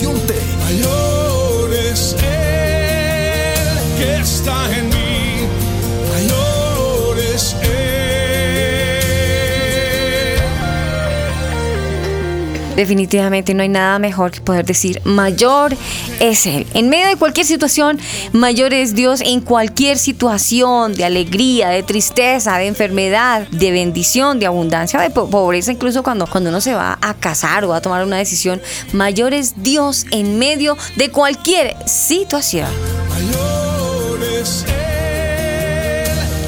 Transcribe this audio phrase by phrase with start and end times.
[0.00, 0.40] salvación te
[2.22, 2.88] el
[3.98, 5.09] que está en mí.
[12.80, 15.76] Definitivamente no hay nada mejor que poder decir, mayor
[16.18, 16.66] es Él.
[16.72, 17.98] En medio de cualquier situación,
[18.32, 24.46] mayor es Dios en cualquier situación de alegría, de tristeza, de enfermedad, de bendición, de
[24.46, 28.16] abundancia, de pobreza, incluso cuando, cuando uno se va a casar o a tomar una
[28.16, 28.62] decisión.
[28.94, 32.70] Mayor es Dios en medio de cualquier situación.
[33.10, 34.64] Mayor es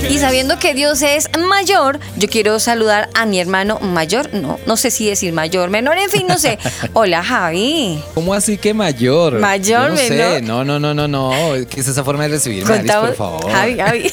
[0.08, 4.32] y sabiendo que Dios es mayor, yo quiero saludar a mi hermano mayor.
[4.34, 6.58] No, no sé si decir mayor, menor, en fin, no sé.
[6.92, 8.02] Hola, Javi.
[8.14, 9.38] ¿Cómo así que mayor?
[9.38, 10.34] Mayor, no menor.
[10.34, 10.42] Sé.
[10.42, 11.32] No, no, no, no, no.
[11.70, 12.64] ¿Qué es esa forma de recibir?
[12.64, 13.52] Contamos, por favor.
[13.52, 14.10] Javi, Javi.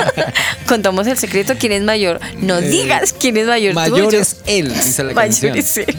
[0.66, 1.54] Contamos el secreto.
[1.58, 2.20] ¿Quién es mayor?
[2.38, 3.74] No eh, digas quién es mayor.
[3.74, 5.86] Mayor es él, dice la mayor es él.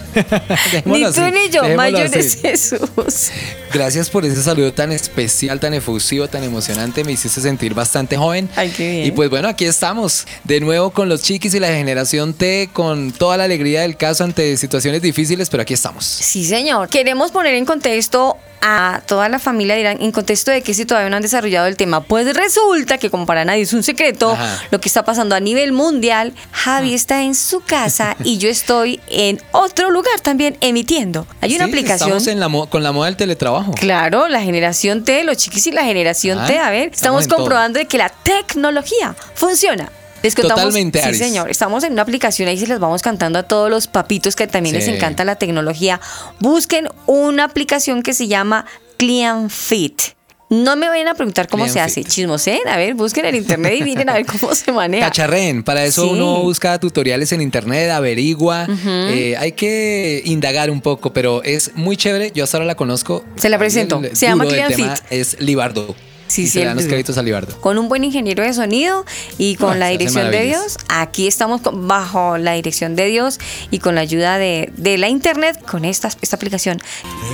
[0.86, 1.64] ni tú ni yo.
[1.76, 3.32] Mayor es Jesús.
[3.74, 7.04] Gracias por ese saludo tan especial, tan efusivo, tan emocionante.
[7.04, 8.50] Me hiciste sentir bastante joven.
[8.56, 9.06] Ay, qué bien.
[9.08, 13.12] Y pues bueno, aquí estamos de nuevo con los chiquis y la generación T, con
[13.12, 16.06] toda la alegría del caso ante situaciones difíciles, pero aquí estamos.
[16.06, 16.90] Sí, señor.
[16.90, 21.10] Queremos poner en contexto a toda la familia dirán, en contexto de que si todavía
[21.10, 24.38] no han desarrollado el tema, pues resulta que como para nadie es un secreto,
[24.70, 29.00] lo que está pasando a nivel mundial, Javi está en su casa y yo estoy
[29.08, 31.26] en otro lugar también emitiendo.
[31.42, 32.10] Hay una aplicación.
[32.10, 33.72] Estamos en la con la moda del teletrabajo.
[33.74, 37.80] Claro, la generación T, los chiquis y la generación ah, T, a ver, estamos, comprobando
[37.80, 39.92] de que la tecnología funciona.
[40.30, 41.50] Totalmente, Sí, señor.
[41.50, 44.76] Estamos en una aplicación ahí se les vamos cantando a todos los papitos que también
[44.76, 46.00] les encanta la tecnología.
[46.40, 48.66] Busquen una aplicación que se llama
[48.98, 50.02] Clean Fit.
[50.50, 52.04] No me vayan a preguntar cómo se hace.
[52.04, 55.06] Chismosen, a ver, busquen en internet y miren a ver cómo se maneja.
[55.08, 58.68] Cacharren, para eso uno busca tutoriales en internet, averigua.
[58.86, 62.32] Eh, hay que indagar un poco, pero es muy chévere.
[62.36, 63.24] Yo hasta ahora la conozco.
[63.38, 64.02] Se la presento.
[64.12, 64.92] se llama Clean Fit.
[65.10, 65.96] Es Libardo.
[66.32, 66.64] Sí, sí.
[66.64, 67.60] los créditos a Libardo.
[67.60, 69.06] Con un buen ingeniero de sonido
[69.38, 70.78] y con la dirección de Dios.
[70.88, 73.38] Aquí estamos bajo la dirección de Dios
[73.70, 76.82] y con la ayuda de, de la internet con esta, esta aplicación.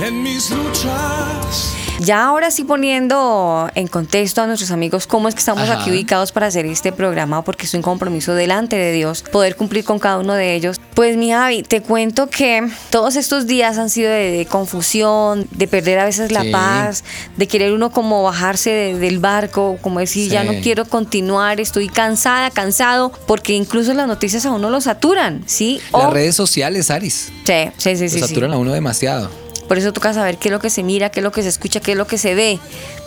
[0.04, 5.40] En mis luchas ya ahora sí poniendo en contexto a nuestros amigos cómo es que
[5.40, 9.56] estamos aquí ubicados para hacer este programa, porque es un compromiso delante de Dios, poder
[9.56, 10.80] cumplir con cada uno de ellos.
[10.94, 15.98] Pues mi Javi, te cuento que todos estos días han sido de, confusión, de perder
[15.98, 17.02] a veces la paz,
[17.36, 22.50] de querer uno como bajarse del barco, como decir, ya no quiero continuar, estoy cansada,
[22.50, 25.80] cansado, porque incluso las noticias a uno lo saturan, ¿sí?
[25.92, 27.32] Las redes sociales, Aris.
[27.44, 28.08] Sí, sí, sí.
[28.08, 29.30] sí lo saturan a uno demasiado.
[29.68, 31.48] Por eso toca saber qué es lo que se mira, qué es lo que se
[31.48, 32.58] escucha, qué es lo que se ve.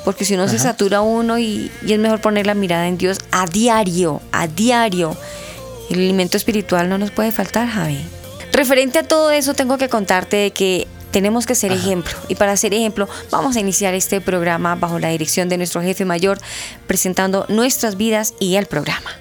[0.05, 3.47] Porque si no se satura uno y, es mejor poner la mirada en Dios a
[3.47, 5.17] diario, a diario.
[5.89, 7.99] El alimento espiritual no nos puede faltar, Javi.
[8.53, 12.13] Referente a todo eso, tengo que contarte que tenemos que ser ejemplo.
[12.27, 16.05] Y para ser ejemplo, vamos a iniciar este programa bajo la dirección de nuestro jefe
[16.05, 16.39] mayor,
[16.87, 19.11] presentando nuestras vidas y el programa.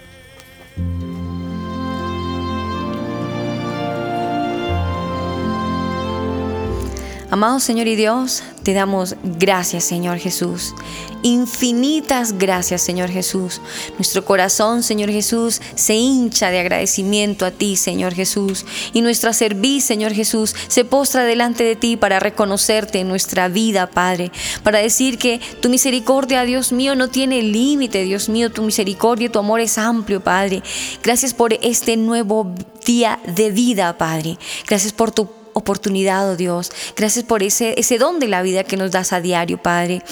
[7.30, 10.74] Amado Señor y Dios, te damos gracias, Señor Jesús.
[11.22, 13.60] Infinitas gracias, Señor Jesús.
[13.98, 18.66] Nuestro corazón, Señor Jesús, se hincha de agradecimiento a ti, Señor Jesús.
[18.92, 23.86] Y nuestra cerviz, Señor Jesús, se postra delante de ti para reconocerte en nuestra vida,
[23.86, 24.32] Padre.
[24.64, 28.50] Para decir que tu misericordia, Dios mío, no tiene límite, Dios mío.
[28.50, 30.64] Tu misericordia, tu amor es amplio, Padre.
[31.02, 32.52] Gracias por este nuevo
[32.84, 34.36] día de vida, Padre.
[34.66, 36.70] Gracias por tu oportunidad, oh Dios.
[36.96, 40.02] Gracias por ese, ese don de la vida que nos das a diario, Padre.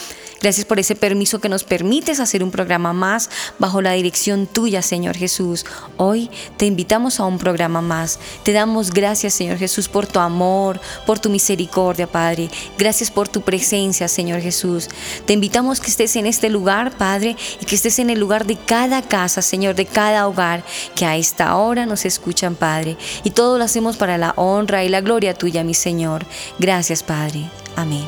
[0.40, 4.82] Gracias por ese permiso que nos permites hacer un programa más bajo la dirección tuya,
[4.82, 5.66] Señor Jesús.
[5.96, 8.20] Hoy te invitamos a un programa más.
[8.44, 12.50] Te damos gracias, Señor Jesús, por tu amor, por tu misericordia, Padre.
[12.78, 14.88] Gracias por tu presencia, Señor Jesús.
[15.26, 18.56] Te invitamos que estés en este lugar, Padre, y que estés en el lugar de
[18.56, 20.62] cada casa, Señor, de cada hogar,
[20.94, 22.96] que a esta hora nos escuchan, Padre.
[23.24, 26.24] Y todo lo hacemos para la honra y la gloria tuya, mi Señor.
[26.58, 27.50] Gracias, Padre.
[27.76, 28.04] Amén.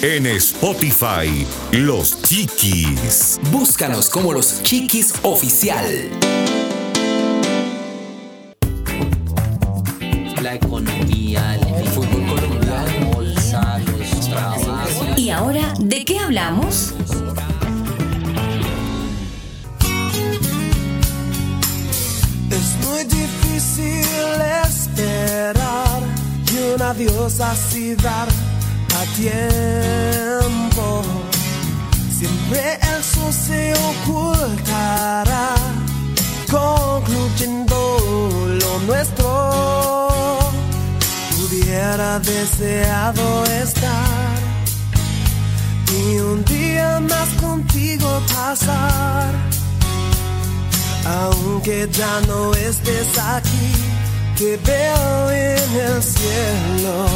[0.00, 3.40] En Spotify, Los Chiquis.
[3.50, 6.10] Búscanos como Los Chiquis Oficial.
[10.40, 10.97] La economía,
[16.08, 16.94] qué hablamos?
[22.50, 24.06] Es muy difícil
[24.64, 26.00] esperar
[26.46, 28.26] que una diosa así dar
[28.96, 31.02] a tiempo.
[32.18, 35.54] Siempre el sol se ocultará,
[36.50, 37.76] concluyendo
[38.62, 40.08] lo nuestro.
[41.44, 44.37] Hubiera deseado estar
[45.98, 49.32] y un día más contigo pasar.
[51.04, 53.72] Aunque ya no estés aquí,
[54.36, 57.06] te veo en el cielo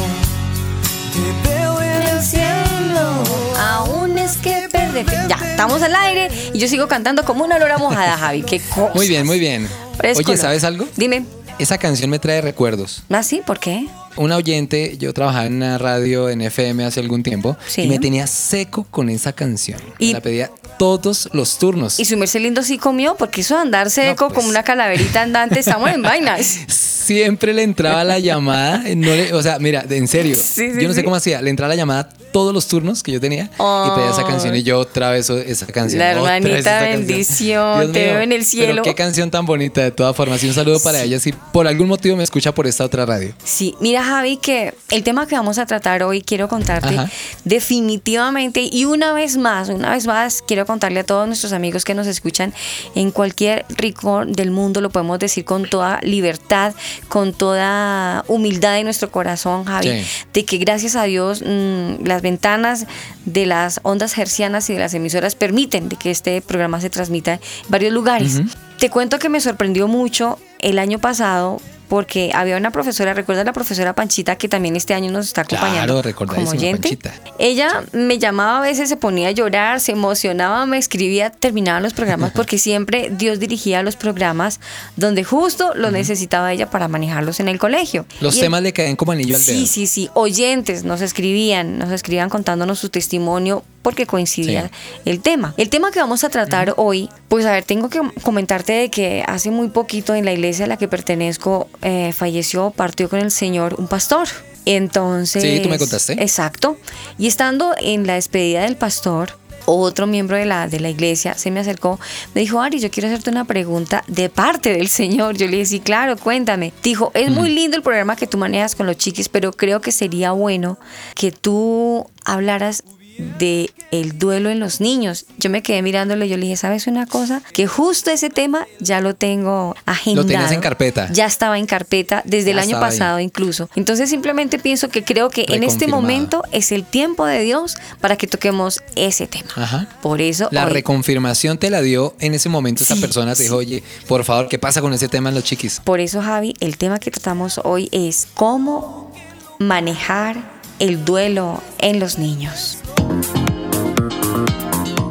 [1.13, 3.23] te veo en el cielo.
[3.59, 5.05] Aún es que perder.
[5.27, 8.41] Ya, estamos al aire y yo sigo cantando como una lora mojada, Javi.
[8.43, 8.91] Qué cosa.
[8.95, 9.67] Muy bien, muy bien.
[10.01, 10.87] Oye, ¿sabes algo?
[10.97, 11.25] Dime.
[11.59, 13.03] Esa canción me trae recuerdos.
[13.11, 13.41] ¿Ah, sí?
[13.45, 13.87] ¿Por qué?
[14.15, 17.81] Una oyente, yo trabajaba en una radio en FM hace algún tiempo Sí.
[17.83, 19.79] y me tenía seco con esa canción.
[19.99, 21.99] Y- la pedía todos los turnos.
[21.99, 24.37] Y su merced lindo sí comió, porque de andar seco pues.
[24.37, 26.59] como una calaverita andante, estamos en vainas.
[27.03, 30.87] Siempre le entraba la llamada, no le- o sea, mira, en serio, Sí, sí, yo
[30.87, 33.89] no sé cómo hacía, le entraba la llamada todos los turnos que yo tenía y
[33.95, 35.99] pedía esa canción y yo otra vez esa canción.
[35.99, 37.05] La hermanita canción.
[37.07, 38.67] bendición, te mío, veo en el cielo.
[38.71, 41.67] Pero qué canción tan bonita de todas formas y un saludo para ella si por
[41.67, 43.33] algún motivo me escucha por esta otra radio.
[43.43, 47.09] Sí, mira Javi, que el tema que vamos a tratar hoy quiero contarte Ajá.
[47.45, 51.93] definitivamente y una vez más, una vez más quiero contarle a todos nuestros amigos que
[51.93, 52.53] nos escuchan
[52.95, 56.73] en cualquier rincón del mundo, lo podemos decir con toda libertad,
[57.07, 60.05] con toda humildad en nuestro corazón, Javi, Sí.
[60.33, 62.85] de que gracias a Dios mm, las ventanas
[63.25, 67.33] de las ondas hercianas y de las emisoras permiten de que este programa se transmita
[67.33, 67.39] en
[67.69, 68.41] varios lugares.
[68.79, 73.53] Te cuento que me sorprendió mucho el año pasado porque había una profesora, recuerda la
[73.53, 76.81] profesora Panchita que también este año nos está acompañando Claro, como oyente.
[76.97, 77.13] Panchita.
[77.39, 81.93] Ella me llamaba a veces, se ponía a llorar, se emocionaba, me escribía, terminaban los
[81.93, 84.59] programas porque siempre Dios dirigía los programas
[84.95, 88.05] donde justo lo necesitaba ella para manejarlos en el colegio.
[88.21, 89.57] Los Y el- temas le caen como anillo al dedo.
[89.59, 90.09] Sí, sí, sí.
[90.13, 95.01] Oyentes nos escribían, nos escribían contándonos su testimonio porque coincidía Sí.
[95.05, 95.53] el tema.
[95.57, 99.23] El tema que vamos a tratar hoy, pues a ver, tengo que comentarte de que
[99.27, 103.29] hace muy poquito en la iglesia a la que pertenezco eh, falleció, partió con el
[103.29, 104.27] Señor un pastor.
[104.65, 105.43] Entonces.
[105.43, 106.13] Sí, tú me contaste.
[106.13, 106.77] Exacto.
[107.17, 111.49] Y estando en la despedida del pastor, otro miembro de la, de la iglesia se
[111.51, 111.99] me acercó,
[112.33, 115.35] me dijo, Ari, yo quiero hacerte una pregunta de parte del Señor.
[115.37, 116.73] Yo le dije, sí, claro, cuéntame.
[116.83, 119.91] Dijo, es muy lindo el programa que tú manejas con los chiquis, pero creo que
[119.91, 120.77] sería bueno
[121.15, 122.83] que tú hablaras
[123.17, 125.25] de el duelo en los niños.
[125.37, 127.41] Yo me quedé mirándole y yo le dije, ¿sabes una cosa?
[127.53, 130.27] Que justo ese tema ya lo tengo agendado.
[130.27, 131.09] tenías en carpeta.
[131.11, 132.81] Ya estaba en carpeta desde el año ahí.
[132.81, 133.69] pasado incluso.
[133.75, 138.15] Entonces simplemente pienso que creo que en este momento es el tiempo de Dios para
[138.17, 139.49] que toquemos ese tema.
[139.55, 139.87] Ajá.
[140.01, 143.43] Por eso La hoy- reconfirmación te la dio en ese momento esa Sí, persona, te
[143.43, 145.81] dijo, oye, por favor, ¿qué pasa con ese tema en los chiquis?
[145.83, 149.11] por eso Javi, el tema que tratamos hoy es cómo
[149.59, 150.52] manejar
[150.83, 152.79] el duelo en los niños.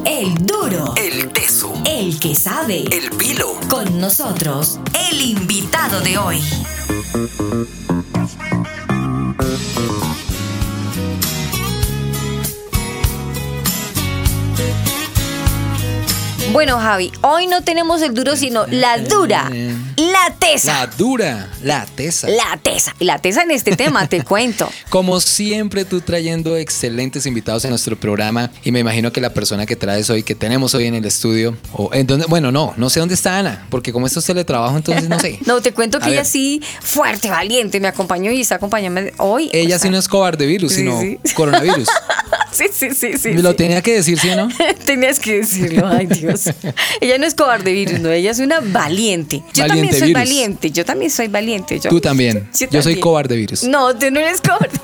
[0.04, 0.92] El duro.
[0.98, 1.72] El teso.
[1.86, 2.84] El que sabe.
[2.92, 3.54] El pilo.
[3.70, 4.78] Con nosotros,
[5.10, 6.42] el invitado de hoy.
[16.52, 19.48] Bueno, Javi, hoy no tenemos el duro, sino la dura,
[19.96, 20.80] la tesa.
[20.80, 22.28] La dura, la tesa.
[22.28, 22.94] La tesa.
[22.98, 24.68] Y la tesa en este tema, te cuento.
[24.90, 29.64] Como siempre, tú trayendo excelentes invitados a nuestro programa y me imagino que la persona
[29.64, 32.90] que traes hoy, que tenemos hoy en el estudio, o en donde, bueno, no, no
[32.90, 35.38] sé dónde está Ana, porque como esto es teletrabajo, entonces no sé.
[35.46, 36.26] No, te cuento que A ella ver.
[36.26, 39.48] sí, fuerte, valiente, me acompañó y está acompañándome hoy.
[39.54, 41.18] Ella O sí no es cobarde virus, Sí, sino sí.
[41.34, 41.88] coronavirus.
[42.52, 43.32] Sí, sí, sí, sí.
[43.34, 43.56] Lo sí.
[43.56, 44.48] tenía que decir, ¿sí o no?
[44.84, 46.50] Tenías que decirlo, ay Dios.
[47.00, 49.42] Ella no es cobarde virus, no, ella es una valiente.
[49.54, 50.20] Yo también Valiente soy virus.
[50.22, 51.80] valiente, yo también soy valiente.
[51.80, 52.48] Yo, Tú también.
[52.52, 53.00] Yo soy también.
[53.00, 53.64] cobarde virus.
[53.64, 54.78] No, tú no eres cobarde.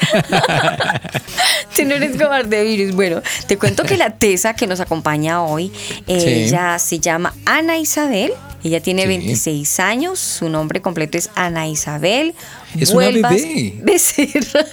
[1.76, 2.94] tú no eres cobarde virus.
[2.94, 5.70] Bueno, te cuento que la tesa que nos acompaña hoy,
[6.06, 6.14] Sí.
[6.16, 8.32] ella se llama Ana Isabel.
[8.64, 9.08] Ella tiene Sí.
[9.08, 12.34] 26 años, su nombre completo es Ana Isabel.
[12.78, 13.74] Es una bebé.
[13.82, 14.64] Becerra.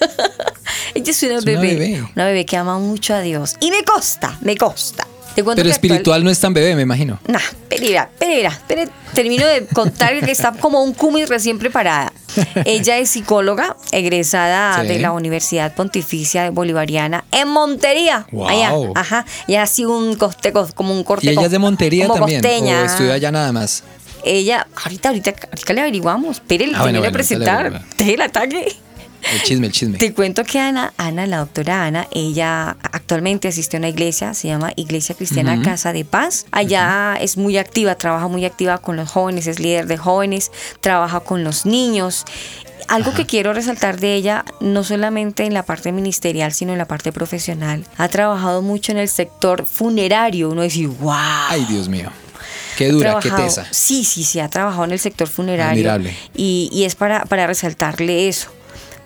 [0.94, 2.04] Ella es una, Es una bebé.
[2.16, 3.56] Una bebé que ama mucho a Dios.
[3.60, 4.56] Y me consta, me.
[4.56, 7.20] Te cuento Pero que actual- espiritual no es tan bebé, me imagino.
[7.28, 8.58] Nah, perira, perira.
[9.14, 12.14] Termino de contar que está como un cumis recién preparada.
[12.64, 14.88] Ella es psicóloga, egresada Sí.
[14.88, 18.25] de la Universidad Pontificia Bolivariana en Montería.
[18.32, 18.48] Wow.
[18.48, 19.25] Allá, ajá.
[19.48, 21.25] Y así un coste, como un corte.
[21.25, 22.42] Y ella es de Montería como también.
[22.42, 22.82] costeña.
[22.84, 23.84] O estudia allá nada más.
[24.25, 26.41] Ella, ahorita, ahorita, ahorita le averiguamos.
[26.46, 27.84] Pero Ah, bueno, a presentar.
[28.00, 28.75] el ataque.
[29.34, 29.98] El chisme, el chisme.
[29.98, 34.48] Te cuento que Ana, Ana, la doctora Ana, ella actualmente asiste a una iglesia, se
[34.50, 36.46] llama Iglesia Cristiana Casa de Paz.
[36.51, 41.22] Allá es muy activa, trabaja muy activa con los jóvenes, es líder de jóvenes, trabaja
[41.22, 42.24] con los niños.
[42.88, 46.86] Algo que quiero resaltar de ella, no solamente en la parte ministerial, sino en la
[46.86, 50.51] parte profesional, ha trabajado mucho en el sector funerario.
[50.51, 51.12] Uno dice, wow.
[51.50, 52.12] Ay, Dios mío.
[52.77, 53.65] Qué dura, qué tesa.
[53.72, 55.72] Sí, sí, sí, ha trabajado en el sector funerario.
[55.91, 56.15] Admirable.
[56.36, 58.50] Y, y es para, para resaltarle eso.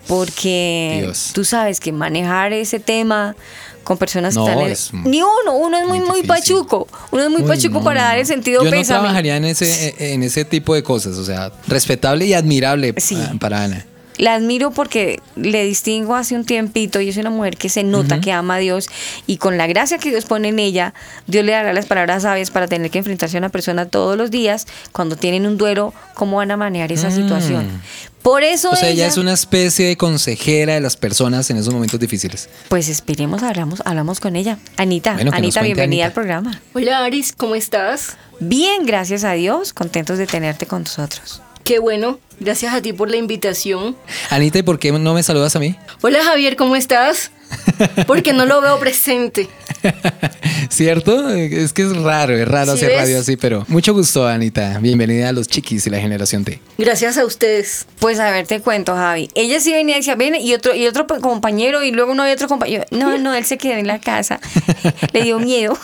[0.08, 1.32] Porque Dios.
[1.34, 3.36] tú sabes que manejar ese tema
[3.84, 6.88] con personas No, que están en- es Ni uno, uno es muy, muy pachuco.
[7.12, 8.28] Uno es muy Uy, pachuco no, para no, dar el no.
[8.28, 9.00] sentido Yo no pésame.
[9.02, 11.16] trabajaría en ese, en ese tipo de cosas.
[11.18, 13.18] O sea, respetable y admirable Sí.
[13.40, 13.86] para Ana.
[14.20, 18.20] La admiro porque le distingo hace un tiempito y es una mujer que se nota
[18.20, 18.90] que ama a Dios
[19.28, 20.94] y con la gracia que Dios pone en ella,
[21.26, 24.30] Dios le dará las palabras sabias para tener que enfrentarse a una persona todos los
[24.30, 27.82] días cuando tienen un duelo, cómo van a manejar esa situación.
[28.22, 28.74] Por eso Mm.
[28.74, 31.98] O sea, ella ella, es una especie de consejera de las personas en esos momentos
[31.98, 32.50] difíciles.
[32.68, 34.58] pues esperemos, hablamos, hablamos con ella.
[34.76, 36.08] Anita, Bueno, Anita, bienvenida Anita.
[36.08, 36.62] al programa.
[36.74, 38.18] Hola Aris, ¿cómo estás?
[38.42, 41.42] Bien, gracias a Dios, contentos de tenerte con nosotros.
[41.70, 43.96] Qué bueno, gracias a ti por la invitación.
[44.32, 45.76] Anita, ¿y por qué no me saludas a mí?
[46.02, 47.30] Hola Javier, ¿cómo estás?
[48.08, 49.48] Porque no lo veo presente.
[50.70, 51.30] ¿Cierto?
[51.30, 52.98] Es que es raro, es raro ¿Sí hacer ves?
[53.00, 54.78] radio así, pero mucho gusto, Anita.
[54.80, 56.60] Bienvenida a los chiquis y la generación T.
[56.78, 57.86] Gracias a ustedes.
[58.00, 59.30] Pues a ver, te cuento, Javi.
[59.36, 62.34] Ella sí venía y decía, ven, y otro, y otro compañero, y luego no hay
[62.34, 62.86] otro compañero.
[62.92, 64.40] No, no, él se quedó en la casa.
[65.14, 65.78] Le dio miedo.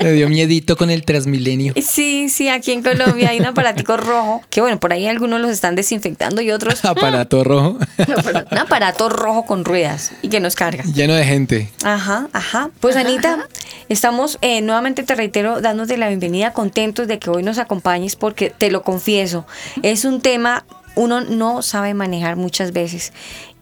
[0.00, 1.74] Me dio miedito con el Transmilenio.
[1.82, 5.50] Sí, sí, aquí en Colombia hay un aparatico rojo, que bueno, por ahí algunos los
[5.50, 7.78] están desinfectando y otros Aparato rojo,
[8.50, 10.84] un aparato rojo con ruedas y que nos carga.
[10.94, 11.70] Lleno de gente.
[11.84, 12.70] Ajá, ajá.
[12.80, 13.46] Pues Anita,
[13.88, 18.50] estamos eh, nuevamente, te reitero, dándote la bienvenida, contentos de que hoy nos acompañes porque
[18.50, 19.46] te lo confieso,
[19.82, 20.64] es un tema
[20.94, 23.12] uno no sabe manejar muchas veces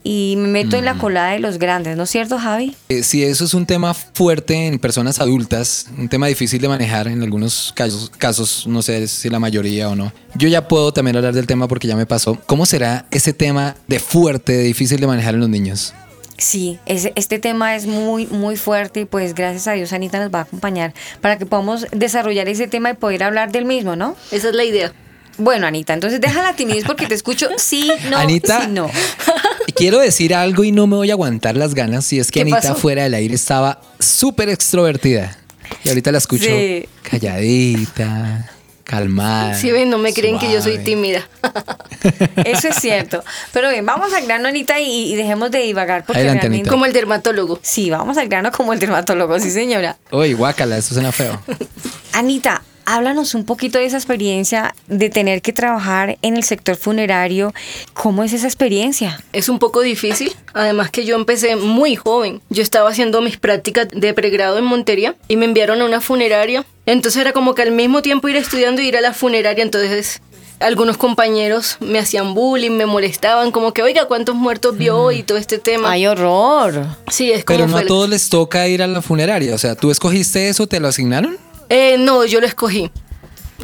[0.09, 2.76] y me meto en la colada de los grandes, ¿no es cierto, Javi?
[2.88, 7.09] Eh, Si eso es un tema fuerte en personas adultas, un tema difícil de manejar
[7.09, 10.12] en algunos casos, casos, no sé si la mayoría o no.
[10.37, 12.38] Yo ya puedo también hablar del tema porque ya me pasó.
[12.47, 15.92] ¿Cómo será ese tema de fuerte, de difícil de manejar en los niños?
[16.38, 20.32] Sí, ese- este tema es muy, muy fuerte y pues gracias a Dios Anita nos
[20.34, 24.16] va a acompañar para que podamos desarrollar ese tema y poder hablar del mismo, ¿no?
[24.30, 24.92] Esa es la idea.
[25.38, 28.90] Bueno, Anita, entonces deja la timidez porque te escucho sí, no, Anita, sí, no.
[29.76, 32.04] quiero decir algo y no me voy a aguantar las ganas.
[32.06, 32.74] Si es que ¿Qué Anita pasó?
[32.76, 35.36] fuera del aire estaba súper extrovertida.
[35.84, 36.86] Y ahorita la escucho Sí.
[37.02, 38.50] calladita,
[38.86, 39.54] calmada.
[39.54, 41.26] Si ven, no me creen que yo soy tímida.
[42.44, 43.22] Eso es cierto.
[43.52, 46.68] Pero bien, vamos al grano, Anita, y, y dejemos de divagar porque Adelante, realmente...
[46.68, 46.70] Anita.
[46.70, 47.58] Como el dermatólogo.
[47.62, 49.96] Sí, vamos al grano como el dermatólogo, sí señora.
[50.12, 51.40] Uy, guácala, eso suena feo.
[52.12, 57.52] Anita, háblanos un poquito de esa experiencia de tener que trabajar en el sector funerario.
[57.92, 59.20] ¿Cómo es esa experiencia?
[59.32, 62.40] Es un poco difícil, además que yo empecé muy joven.
[62.48, 66.64] Yo estaba haciendo mis prácticas de pregrado en Montería y me enviaron a una funeraria.
[66.86, 69.62] Entonces era como que al mismo tiempo ir estudiando y ir a la funeraria.
[69.64, 70.22] Entonces
[70.58, 75.16] algunos compañeros me hacían bullying, me molestaban, como que, oiga, ¿cuántos muertos vio hoy?
[75.18, 75.90] y todo este tema.
[75.90, 76.86] ¡Ay, horror!
[77.10, 79.54] sí, es como Pero no fue a el- todos les toca ir a la funeraria.
[79.54, 80.66] O sea, ¿tú escogiste eso?
[80.66, 81.36] ¿Te lo asignaron?
[81.68, 82.90] Eh, no, yo lo escogí.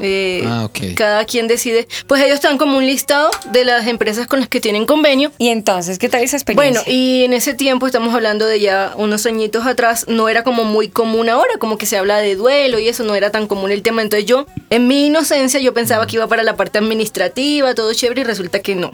[0.00, 0.94] Eh, Ah, ok.
[0.96, 1.86] Cada quien decide.
[2.06, 5.30] Pues ellos están como un listado de las empresas con las que tienen convenio.
[5.36, 6.92] Y entonces, ¿qué tal esa Bueno, experiencia?
[6.92, 10.88] y en ese tiempo, estamos hablando de ya unos añitos atrás, no era como muy
[10.88, 13.82] común ahora, como que se habla de duelo y eso no era tan común el
[13.82, 14.00] tema.
[14.00, 18.22] Entonces yo, en mi inocencia, yo pensaba que iba para la parte administrativa, todo chévere,
[18.22, 18.92] y resulta que no.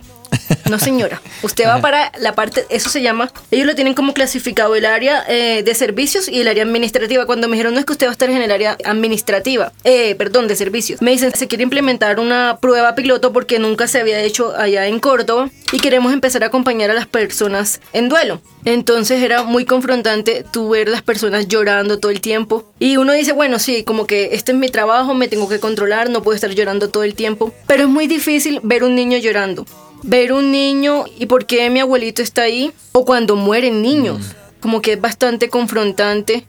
[0.69, 1.21] No, señora.
[1.43, 5.25] Usted va para la parte, eso se llama, ellos lo tienen como clasificado el área
[5.29, 7.27] eh, de servicios y el área administrativa.
[7.27, 10.15] Cuando me dijeron, no es que usted va a estar en el área administrativa, eh,
[10.17, 11.01] perdón, de servicios.
[11.01, 15.01] Me dicen, se quiere implementar una prueba piloto porque nunca se había hecho allá en
[15.01, 18.41] Córdoba y queremos empezar a acompañar a las personas en duelo.
[18.65, 22.71] Entonces era muy confrontante tú ver las personas llorando todo el tiempo.
[22.79, 26.11] Y uno dice, bueno, sí, como que este es mi trabajo, me tengo que controlar,
[26.11, 27.55] no puedo estar llorando todo el tiempo.
[27.67, 29.65] Pero es muy difícil ver un niño llorando
[30.03, 34.83] ver un niño y por qué mi abuelito está ahí, o cuando mueren niños, como
[34.83, 36.47] que es bastante confrontante,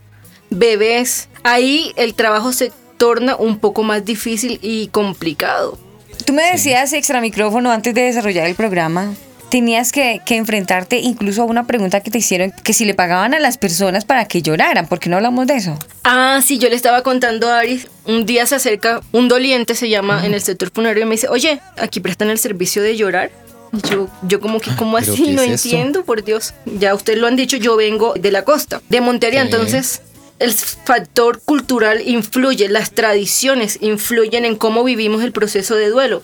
[0.49, 5.77] bebés, ahí el trabajo se torna un poco más difícil y complicado.
[6.25, 9.13] Tú me decías extra micrófono antes de desarrollar el programa.
[9.49, 13.33] Tenías que, que enfrentarte incluso a una pregunta que te hicieron, que si le pagaban
[13.33, 15.77] a las personas para que lloraran, ¿por qué no hablamos de eso?
[16.03, 19.89] Ah, sí, yo le estaba contando a Aris, un día se acerca un doliente, se
[19.89, 23.31] llama, en el sector funerario, y me dice, oye, aquí prestan el servicio de llorar.
[23.73, 25.31] Y Yo, yo como que, ¿cómo ¿Pero así?
[25.31, 26.53] No es entiendo, por Dios.
[26.65, 29.47] Ya ustedes lo han dicho, yo vengo de la costa, de Montería, Sí.
[29.51, 30.01] entonces
[30.37, 36.21] el factor cultural influye, las tradiciones influyen en cómo vivimos el proceso de duelo.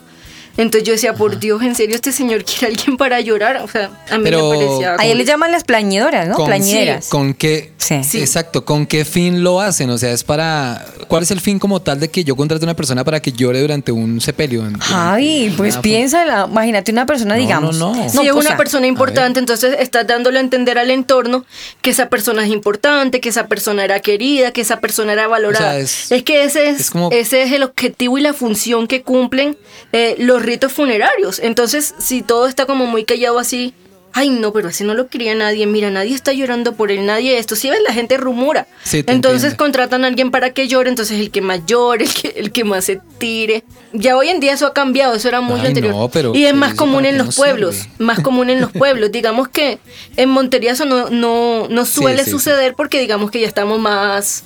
[0.58, 3.58] Entonces yo decía, por Dios, ¿en serio este señor quiere a alguien para llorar?
[3.58, 4.96] O sea, a mí Pero- me parecía...
[4.98, 6.36] A él le llaman las plañidoras, ¿no?
[6.36, 7.08] Con- Plañideras.
[7.10, 7.72] ¿Con qué?
[7.78, 8.04] Sí.
[8.04, 8.20] Sí.
[8.20, 9.90] Exacto, ¿con qué fin lo hacen?
[9.90, 10.86] O sea, es para...
[11.08, 13.32] ¿Cuál es el fin como tal de que yo contrate a una persona para que
[13.32, 14.62] llore durante un sepelio?
[14.62, 16.48] Durante Javi, pues una- piénsala.
[16.50, 17.78] Imagínate una persona, No, digamos.
[17.78, 18.10] no, no.
[18.10, 21.46] Si es una persona importante, entonces estás dándole a entender al entorno
[21.82, 25.66] que esa persona es importante, que esa persona era querida, que esa persona era valorada.
[25.68, 28.34] O sea, es- es, que ese es, es como- ese es el objetivo y la
[28.34, 29.58] función que cumplen
[29.92, 31.40] eh, los ritos funerarios.
[31.40, 33.74] Entonces, si todo está como muy callado así,
[34.18, 37.38] ay no, pero así no lo quería nadie, mira, nadie está llorando por él, nadie
[37.38, 37.58] esto.
[37.58, 38.66] Si ves, la gente rumora.
[38.84, 39.58] Sí, entonces entiendo.
[39.58, 42.64] contratan a alguien para que llore, entonces el que más llore, el que, el que
[42.64, 43.66] más se tire.
[43.92, 45.94] Ya hoy en día eso ha cambiado, eso era muy Ay, anterior.
[45.94, 47.90] no, pero- y es más común en los pueblos, sirve.
[48.00, 49.12] más común en los pueblos.
[49.12, 49.80] digamos que
[50.16, 52.32] en Montería eso no, no, no suele sí, sí.
[52.32, 54.44] suceder porque digamos que ya estamos más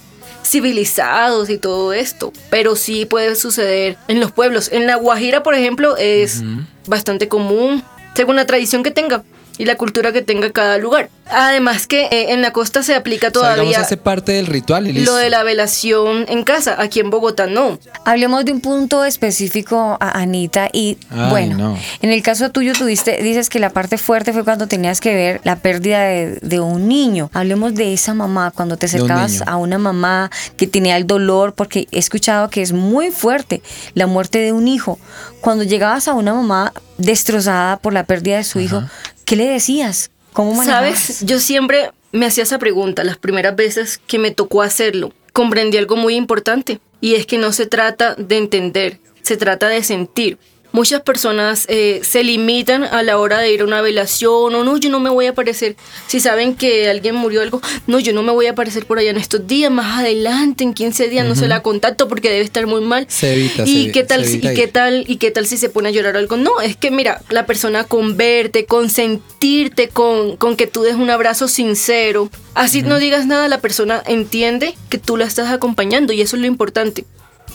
[0.49, 4.69] civilizados y todo esto, pero sí puede suceder en los pueblos.
[4.71, 6.43] En La Guajira, por ejemplo, es
[6.87, 7.83] bastante común,
[8.15, 9.23] según la tradición que tenga
[9.59, 11.09] y la cultura que tenga cada lugar.
[11.29, 14.47] Además que eh, en la costa se aplica O sea, digamos, todavía hace parte del
[14.47, 15.11] ritual y listo.
[15.11, 17.77] lo de la velación en casa, aquí en Bogotá no.
[18.05, 21.77] Hablemos de un punto específico, a Anita, y Ay, bueno, no.
[22.01, 25.41] en el caso tuyo tuviste, dices que la parte fuerte fue cuando tenías que ver
[25.43, 27.29] la pérdida de, de un niño.
[27.33, 31.53] Hablemos de esa mamá, cuando te un acercabas a una mamá que tenía el dolor,
[31.53, 33.61] porque he escuchado que es muy fuerte
[33.93, 34.97] la muerte de un hijo.
[35.41, 38.83] Cuando llegabas a una mamá destrozada por la pérdida de su hijo,
[39.29, 40.09] ¿qué le decías?
[40.33, 40.99] ¿Cómo manejabas?
[40.99, 41.25] ¿Sabes?
[41.25, 45.13] Yo siempre me hacía esa pregunta las primeras veces que me tocó hacerlo.
[45.33, 49.83] Comprendí algo muy importante y es que no se trata de entender, se trata de
[49.83, 50.39] sentir.
[50.71, 54.77] Muchas personas eh, se limitan a la hora de ir a una velación o no,
[54.77, 55.75] yo no me voy a aparecer.
[56.07, 59.09] Si saben que alguien murió algo, no, yo no me voy a aparecer por allá
[59.09, 62.67] en estos días, más adelante, en 15 días, no se la contacto porque debe estar
[62.67, 63.05] muy mal.
[63.09, 65.57] Se evita, ¿Y se- qué tal, se si- y qué tal y qué tal si
[65.57, 66.37] se pone a llorar algo?
[66.37, 70.93] No, es que mira, la persona con verte, con sentirte, con, con que tú des
[70.95, 72.29] un abrazo sincero.
[72.53, 76.41] Así no digas nada, la persona entiende que tú la estás acompañando y eso es
[76.41, 77.05] lo importante.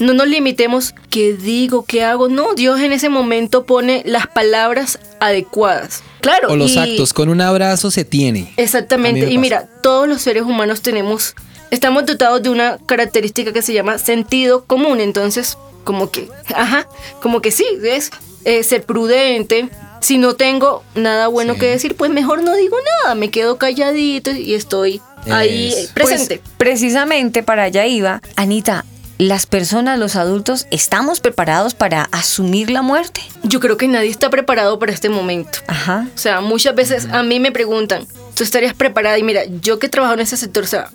[0.01, 2.29] No nos limitemos qué digo, qué hago.
[2.29, 6.03] No, Dios en ese momento pone las palabras adecuadas.
[6.21, 6.49] Claro.
[6.51, 8.53] O los y- actos, con un abrazo se tiene.
[8.57, 9.21] Exactamente.
[9.21, 9.41] me Y pasa.
[9.41, 11.35] mira, todos los seres humanos tenemos,
[11.71, 15.01] estamos dotados de una característica que se llama sentido común.
[15.01, 16.89] Entonces, como que, ajá,
[17.23, 18.11] como que sí, ¿ves?
[18.45, 19.69] Eh, ser prudente.
[20.01, 21.61] Si no tengo nada bueno Sí.
[21.61, 26.39] que decir, pues mejor no digo nada, me quedo calladito y estoy ahí presente.
[26.39, 28.21] Pues, precisamente para allá iba.
[28.37, 28.85] Anita,
[29.19, 33.21] las personas, los adultos, ¿estamos preparados para asumir la muerte?
[33.43, 35.59] Yo creo que nadie está preparado para este momento.
[35.67, 36.09] Ajá.
[36.15, 39.19] O sea, muchas veces a mí me preguntan, ¿tú estarías preparada?
[39.19, 40.91] Y mira, yo que trabajo en ese sector, o sea,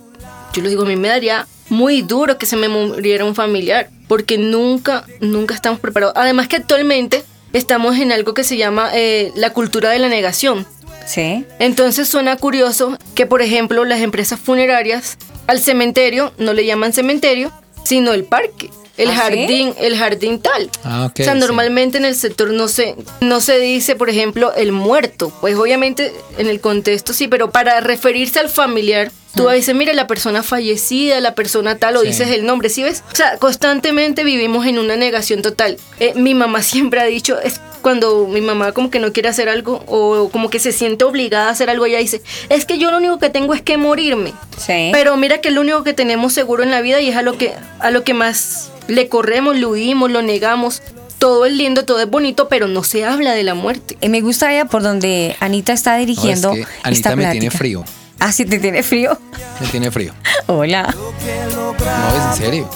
[0.54, 3.90] yo les digo, a mí me daría muy duro que se me muriera un familiar,
[4.08, 6.16] porque nunca, nunca estamos preparados.
[6.18, 10.66] Además que actualmente estamos en algo que se llama eh, la cultura de la negación.
[11.06, 11.46] Sí.
[11.60, 17.52] Entonces suena curioso que, por ejemplo, las empresas funerarias al cementerio no le llaman cementerio,
[17.84, 18.70] sino el parque.
[18.98, 19.18] el ¿Ah, sí?
[19.18, 20.70] jardín, el jardín tal.
[20.84, 21.40] Ah, ok, o sea, sí.
[21.40, 25.32] normalmente en el sector no se, no se dice, por ejemplo, el muerto.
[25.42, 29.94] Pues obviamente en el contexto sí, pero para referirse al familiar, tú a veces, mira,
[29.94, 32.08] la persona fallecida, la persona tal, o Sí.
[32.08, 33.04] dices el nombre, ¿sí ves?
[33.12, 35.78] O sea, constantemente vivimos en una negación total.
[36.00, 39.48] Eh, mi mamá siempre ha dicho, es cuando mi mamá como que no quiere hacer
[39.48, 42.92] algo o como que se siente obligada a hacer algo, ella dice, es que yo
[42.92, 44.34] lo único que tengo es que morirme.
[44.58, 44.90] Sí.
[44.92, 47.22] Pero mira que es lo único que tenemos seguro en la vida y es a
[47.22, 50.82] lo que, a lo que más le corremos, lo huimos, lo negamos.
[51.20, 53.98] Todo es lindo, todo es bonito, pero no se habla de la muerte.
[54.02, 57.32] Eh, me gusta ella por donde Anita está No, es dirigiendo que esta Anita me
[57.32, 57.84] tiene frío.
[58.20, 59.18] Ah, sí, te tiene frío.
[59.60, 60.14] Me tiene frío.
[60.48, 60.94] Hola.
[60.94, 61.10] No,
[62.18, 62.70] es en serio.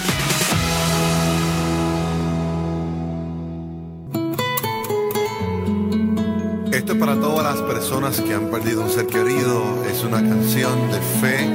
[7.02, 9.84] Para todas las personas que han perdido un ser querido.
[9.90, 11.48] Es una canción de fe,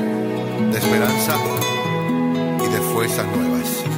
[0.74, 1.38] de esperanza
[2.60, 3.97] y de fuerzas nuevas.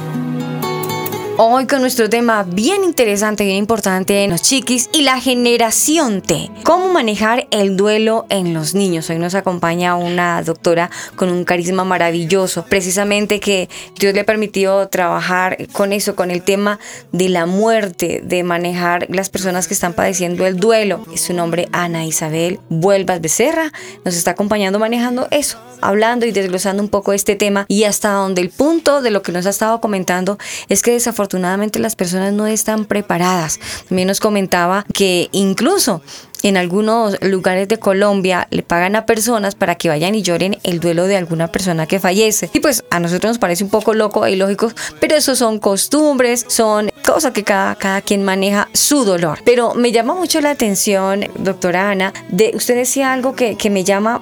[1.42, 6.50] Hoy con nuestro tema bien interesante, bien importante en los chiquis y la generación T.
[6.64, 9.08] ¿Cómo manejar el duelo en los niños?
[9.08, 15.56] Hoy nos acompaña una doctora con un carisma maravilloso, precisamente que Dios le permitió trabajar
[15.72, 16.78] con eso, con el tema
[17.10, 21.06] de la muerte, de manejar las personas que están padeciendo el duelo.
[21.16, 23.72] Su nombre Ana Isabel Vuelvas Becerra.
[24.04, 28.42] Nos está acompañando manejando eso, hablando y desglosando un poco este tema y hasta donde
[28.42, 30.36] el punto de lo que nos ha estado comentando
[30.68, 33.60] es que desafortunadamente las personas no están preparadas.
[33.88, 36.02] También nos comentaba que incluso
[36.42, 40.80] en algunos lugares de Colombia le pagan a personas para que vayan y lloren el
[40.80, 42.50] duelo de alguna persona que fallece.
[42.52, 46.46] Y pues a nosotros nos parece un poco loco e ilógico, pero eso son costumbres,
[46.48, 49.40] son cosas que cada, cada quien maneja su dolor.
[49.44, 53.84] Pero me llama mucho la atención, doctora Ana, de usted decía algo que, que me
[53.84, 54.20] llama,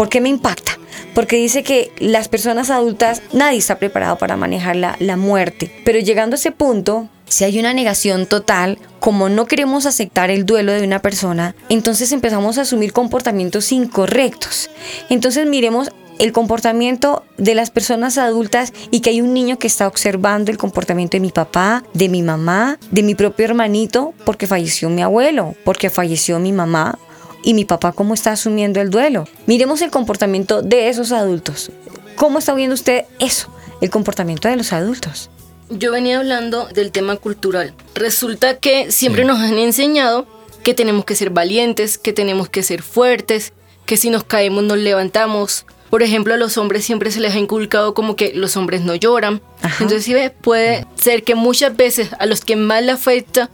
[0.00, 0.78] ¿por qué me impacta?
[1.14, 5.70] Porque dice que las personas adultas, nadie está preparado para manejar la, la muerte.
[5.84, 10.46] Pero llegando a ese punto, si hay una negación total, como no queremos aceptar el
[10.46, 14.70] duelo de una persona, entonces empezamos a asumir comportamientos incorrectos.
[15.10, 19.86] Entonces miremos el comportamiento de las personas adultas y que hay un niño que está
[19.86, 24.88] observando el comportamiento de mi papá, de mi mamá, de mi propio hermanito, porque falleció
[24.88, 26.98] mi abuelo, porque falleció mi mamá,
[27.42, 29.26] y mi papá cómo está asumiendo el duelo.
[29.46, 31.70] Miremos el comportamiento de esos adultos.
[32.16, 33.48] ¿Cómo está viendo usted eso,
[33.80, 35.30] el comportamiento de los adultos?
[35.70, 37.74] Yo venía hablando del tema cultural.
[37.94, 39.28] Resulta que siempre Sí.
[39.28, 40.26] nos han enseñado
[40.64, 43.52] que tenemos que ser valientes, que tenemos que ser fuertes,
[43.86, 45.64] que si nos caemos nos levantamos.
[45.88, 48.94] Por ejemplo, a los hombres siempre se les ha inculcado como que los hombres no
[48.94, 49.40] lloran.
[49.62, 49.76] Ajá.
[49.84, 53.48] Entonces, si ves, puede ser que muchas veces a los que más le afecta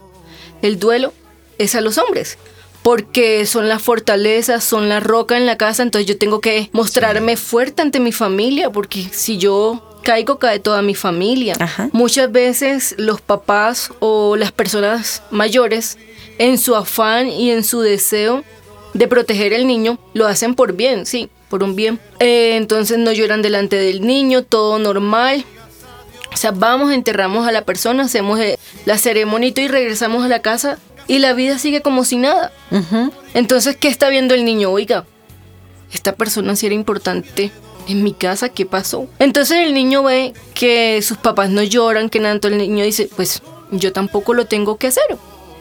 [0.61, 1.13] el duelo
[1.57, 2.37] es a los hombres.
[2.87, 7.35] Porque son la fortaleza, son la roca en la casa, entonces yo tengo que mostrarme
[7.35, 11.55] fuerte ante mi familia, porque si yo caigo, cae toda mi familia.
[11.59, 11.89] Ajá.
[11.91, 15.97] Muchas veces los papás o las personas mayores,
[16.37, 18.45] en su afán y en su deseo
[18.93, 21.99] de proteger al niño, lo hacen por bien, sí, por un bien.
[22.21, 25.43] Eh, entonces no lloran delante del niño, todo normal.
[26.33, 30.41] O sea, vamos, enterramos a la persona, hacemos eh, la ceremonia y regresamos a la
[30.41, 32.51] casa y la vida sigue como si nada.
[33.33, 34.71] Entonces, ¿qué está viendo el niño?
[34.71, 35.05] Oiga,
[35.93, 37.51] esta persona sí era importante
[37.87, 39.07] en mi casa, ¿qué pasó?
[39.19, 43.09] Entonces el niño ve que sus papás no lloran, que nada, entonces el niño dice,
[43.15, 43.41] pues
[43.71, 45.03] yo tampoco lo tengo que hacer.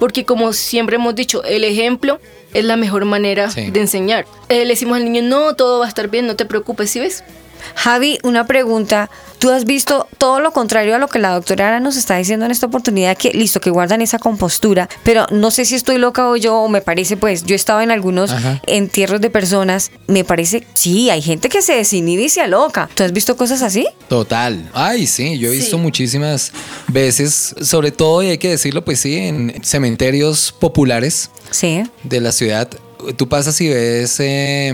[0.00, 2.20] Porque como siempre hemos dicho, el ejemplo
[2.52, 3.70] es la mejor manera Sí.
[3.70, 4.26] de enseñar.
[4.48, 7.00] Eh, le decimos al niño, no, todo va a estar bien, no te preocupes, ¿sí
[7.00, 7.24] ves?
[7.74, 9.10] Javi, una pregunta.
[9.38, 12.46] ¿Tú has visto todo lo contrario a lo que la doctora Ara nos está diciendo
[12.46, 13.18] en esta oportunidad?
[13.18, 16.68] Que listo, que guardan esa compostura, pero no sé si estoy loca o yo, o
[16.70, 18.62] me parece, pues, yo he estado en algunos Ajá.
[18.66, 22.88] entierros de personas, me parece, sí, hay gente que se desinhibe y se aloca.
[22.94, 23.86] ¿Tú has visto cosas así?
[24.08, 24.70] Total.
[24.72, 25.82] Ay, sí, yo he visto Sí.
[25.82, 26.52] muchísimas
[26.88, 31.82] veces, sobre todo, y hay que decirlo, pues sí, en cementerios populares Sí.
[32.04, 32.68] de la ciudad.
[33.16, 34.72] Tú pasas y ves eh,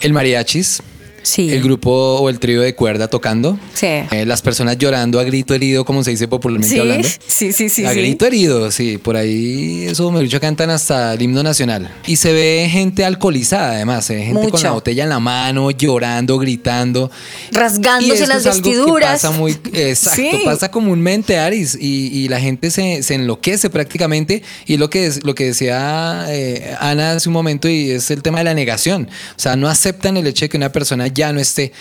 [0.00, 0.82] el mariachis
[1.24, 1.50] Sí.
[1.52, 3.86] el grupo o el trío de cuerda tocando, Sí.
[3.86, 7.08] eh, las personas llorando a grito herido, como se dice popularmente Sí, hablando.
[7.26, 11.22] sí, sí, sí, A grito herido, sí, por ahí eso me dicho cantan hasta el
[11.22, 11.90] himno nacional.
[12.06, 14.64] Y se ve gente alcoholizada además, ve gente con Mucho.
[14.64, 17.10] la botella en la mano, llorando, gritando.
[17.52, 19.22] Rasgándose las es algo que vestiduras.
[19.22, 24.42] pasa muy, exacto, pasa comúnmente, Aris, y, y la gente se, se enloquece prácticamente.
[24.66, 28.22] Y lo que, es, lo que decía eh, Ana hace un momento, y es el
[28.22, 29.08] tema de la negación.
[29.36, 31.72] O sea, no aceptan el hecho de que una persona ya no esté.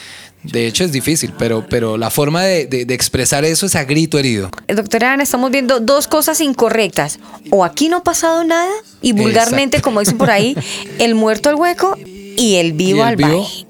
[0.44, 3.86] De hecho, es difícil, pero, pero la forma de, de- de expresar eso es a
[3.86, 4.50] grito herido.
[4.68, 7.18] Doctora Ana, estamos viendo dos cosas incorrectas.
[7.50, 8.70] O aquí no ha pasado nada,
[9.02, 9.84] y vulgarmente, Exacto.
[9.86, 10.58] como dicen por ahí,
[11.00, 13.68] el muerto al hueco y el vivo Y el al vivo baile.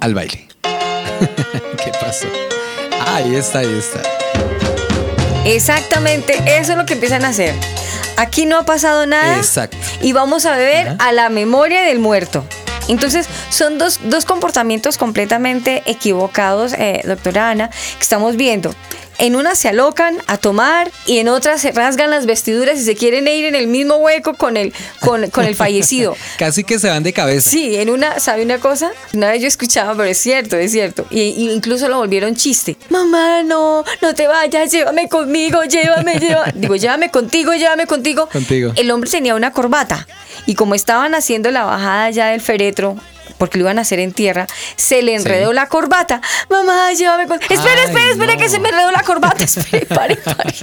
[0.00, 0.48] al baile.
[1.84, 2.26] ¿Qué pasó?
[3.00, 4.02] Ah, ahí está, ahí está.
[5.44, 7.54] Exactamente, eso es lo que empiezan a hacer.
[8.16, 9.36] Aquí no ha pasado nada.
[9.36, 9.76] Exacto.
[10.02, 10.96] Y vamos a beber Ajá.
[11.08, 12.44] a la memoria del muerto.
[12.88, 18.74] Entonces, son dos, dos comportamientos completamente equivocados, eh, doctora Ana, que estamos viendo.
[19.18, 22.94] En una se alocan a tomar y en otras se rasgan las vestiduras y se
[22.94, 26.16] quieren ir en el mismo hueco con el, con, con el fallecido.
[26.38, 27.50] Casi que se van de cabeza.
[27.50, 28.92] Sí, en una, ¿sabe una cosa?
[29.12, 31.04] Una vez yo escuchaba, pero es cierto, es cierto.
[31.10, 32.76] Y, y incluso lo volvieron chiste.
[32.90, 36.52] Mamá, no, no te vayas, llévame conmigo, llévame, llévame.
[36.54, 38.28] Digo, llévame contigo, llévame contigo.
[38.28, 38.72] Contigo.
[38.76, 40.06] El hombre tenía una corbata.
[40.46, 42.96] Y como estaban haciendo la bajada ya del féretro,
[43.38, 44.46] porque lo iban a hacer en tierra,
[44.76, 46.20] se le enredó la corbata.
[46.50, 47.40] Mamá, llévame con...
[47.40, 48.40] Espera, espera, espera, no.
[48.40, 49.44] que se me enredó la corbata.
[49.48, 50.54] Espere, pare, pare.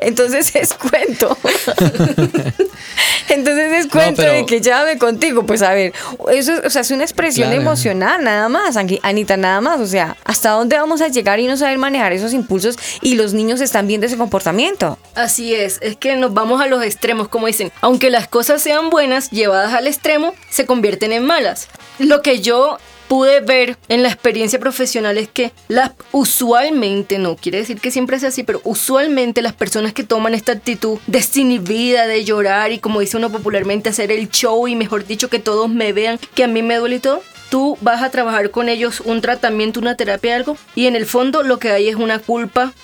[0.00, 1.36] Entonces es cuento.
[3.28, 5.44] Entonces es cuento pero- de que llévame contigo.
[5.46, 5.92] Pues a ver,
[6.32, 7.62] eso o sea, es una expresión Claro.
[7.62, 9.80] emocional, nada más, Anita, nada más.
[9.80, 12.78] O sea, ¿hasta dónde vamos a llegar y no saber manejar esos impulsos?
[13.00, 14.98] Y los niños están viendo ese comportamiento.
[15.14, 18.90] Así es, es que nos vamos a los extremos, como dicen, aunque las cosas sean
[18.90, 21.68] buenas, llevadas al extremo, se convierten en malas.
[22.04, 22.76] Lo que yo
[23.08, 28.20] pude ver en la experiencia profesional es que las usualmente, no quiere decir que siempre
[28.20, 33.00] sea así, pero usualmente las personas que toman esta actitud desinhibida de llorar y como
[33.00, 36.48] dice uno popularmente hacer el show y mejor dicho que todos me vean, que a
[36.48, 40.58] mí me duele todo, tú vas a trabajar con ellos un tratamiento, una terapia, algo,
[40.74, 42.74] y en el fondo lo que hay es una culpa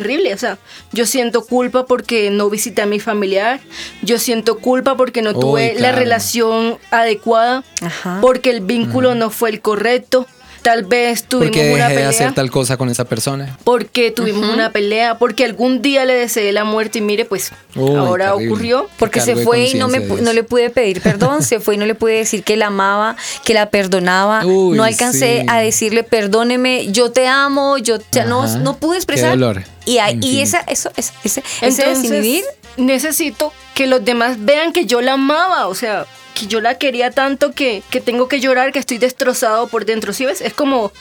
[0.00, 0.58] terrible, o sea,
[0.92, 3.60] yo siento culpa porque no visité a mi familiar,
[4.02, 5.98] yo siento culpa porque no Uy, tuve la claro.
[5.98, 8.18] relación adecuada, Ajá.
[8.20, 10.26] porque el vínculo no fue el correcto,
[10.66, 13.56] tal vez tuvimos Porque una dejé de pelea, hacer tal cosa con esa persona.
[13.62, 17.94] porque tuvimos una pelea, porque algún día le deseé la muerte y mire, pues Uy,
[17.94, 18.48] ahora terrible.
[18.52, 18.88] ocurrió.
[18.98, 21.86] Porque se fue y no, me, no le pude pedir perdón, se fue y no
[21.86, 24.44] le pude decir que la amaba, que la perdonaba.
[24.44, 25.46] Uy, no alcancé sí.
[25.48, 29.30] a decirle, perdóneme, yo te amo, yo ya no, no pude Qué expresar.
[29.30, 29.62] dolor.
[29.84, 32.44] Y, ahí- y esa, eso, ese, ese, ese Entonces, desinhibir,
[32.76, 37.10] necesito que los demás vean que yo la amaba, o sea, que yo la quería
[37.10, 40.12] tanto que, que tengo que llorar, que estoy destrozado por dentro.
[40.12, 40.42] ¿Sí ves?
[40.42, 40.92] Es como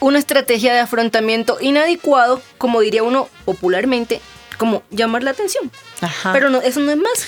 [0.00, 4.20] una estrategia de afrontamiento inadecuado, como diría uno popularmente,
[4.58, 5.70] como llamar la atención.
[6.00, 6.32] Ajá.
[6.32, 7.26] Pero no, eso no es más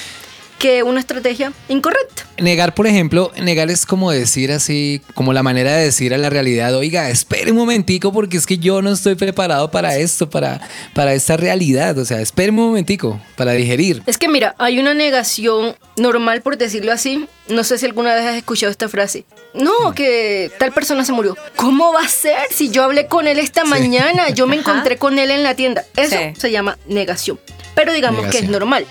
[0.62, 2.24] que una estrategia incorrecta.
[2.38, 6.30] Negar, por ejemplo, negar es como decir así, como la manera de decir a la
[6.30, 10.60] realidad, oiga, espere un momentico porque es que yo no estoy preparado para esto, para,
[10.94, 11.98] para esta realidad.
[11.98, 14.04] O sea, espere un momentico para digerir.
[14.06, 17.26] Es que mira, hay una negación normal, por decirlo así.
[17.48, 19.24] No sé si alguna vez has escuchado esta frase.
[19.54, 21.36] No, que tal persona se murió.
[21.56, 24.30] ¿Cómo va a ser si yo hablé con él esta mañana?
[24.30, 24.70] Yo me Ajá.
[24.70, 25.84] encontré con él en la tienda.
[25.96, 26.40] Eso Sí.
[26.40, 27.40] se llama negación.
[27.74, 28.86] Pero digamos que es normal.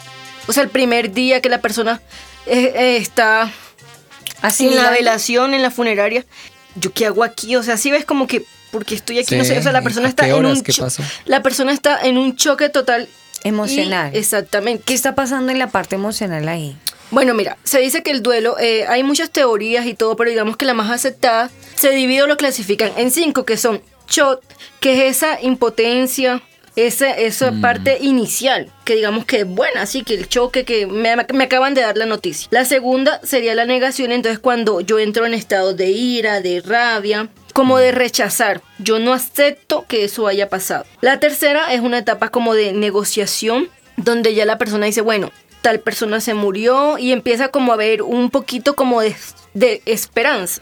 [0.48, 2.02] O sea, el primer día que la persona
[2.46, 3.52] eh, eh, está
[4.42, 6.26] Así en la velación, en la funeraria,
[6.76, 7.56] ¿yo qué hago aquí?
[7.56, 10.08] O sea, si ves como que, porque estoy aquí, no sé, o sea, la persona
[10.08, 10.64] ¿a está en un.
[11.26, 13.08] La persona está en un choque total.
[13.44, 14.12] Emocional.
[14.14, 14.84] y- exactamente.
[14.86, 16.76] ¿Qué está pasando en la parte emocional ahí?
[17.10, 20.58] Bueno, mira, se dice que el duelo, eh, hay muchas teorías y todo, pero digamos
[20.58, 24.42] que la más aceptada se divide o lo clasifican en cinco, que son shot,
[24.80, 26.42] que es esa impotencia,
[26.76, 31.16] esa, esa parte inicial, que digamos que es buena, así que el choque que me,
[31.34, 32.48] me acaban de dar la noticia.
[32.52, 37.30] La segunda sería la negación, entonces cuando yo entro en estado de ira, de rabia,
[37.54, 38.62] como de rechazar.
[38.80, 40.86] Yo no acepto que eso haya pasado.
[41.02, 45.32] La tercera es una etapa como de negociación, donde ya la persona dice, bueno,
[45.62, 49.16] tal persona se murió y empieza como a ver un poquito como de,
[49.54, 50.62] de esperanza.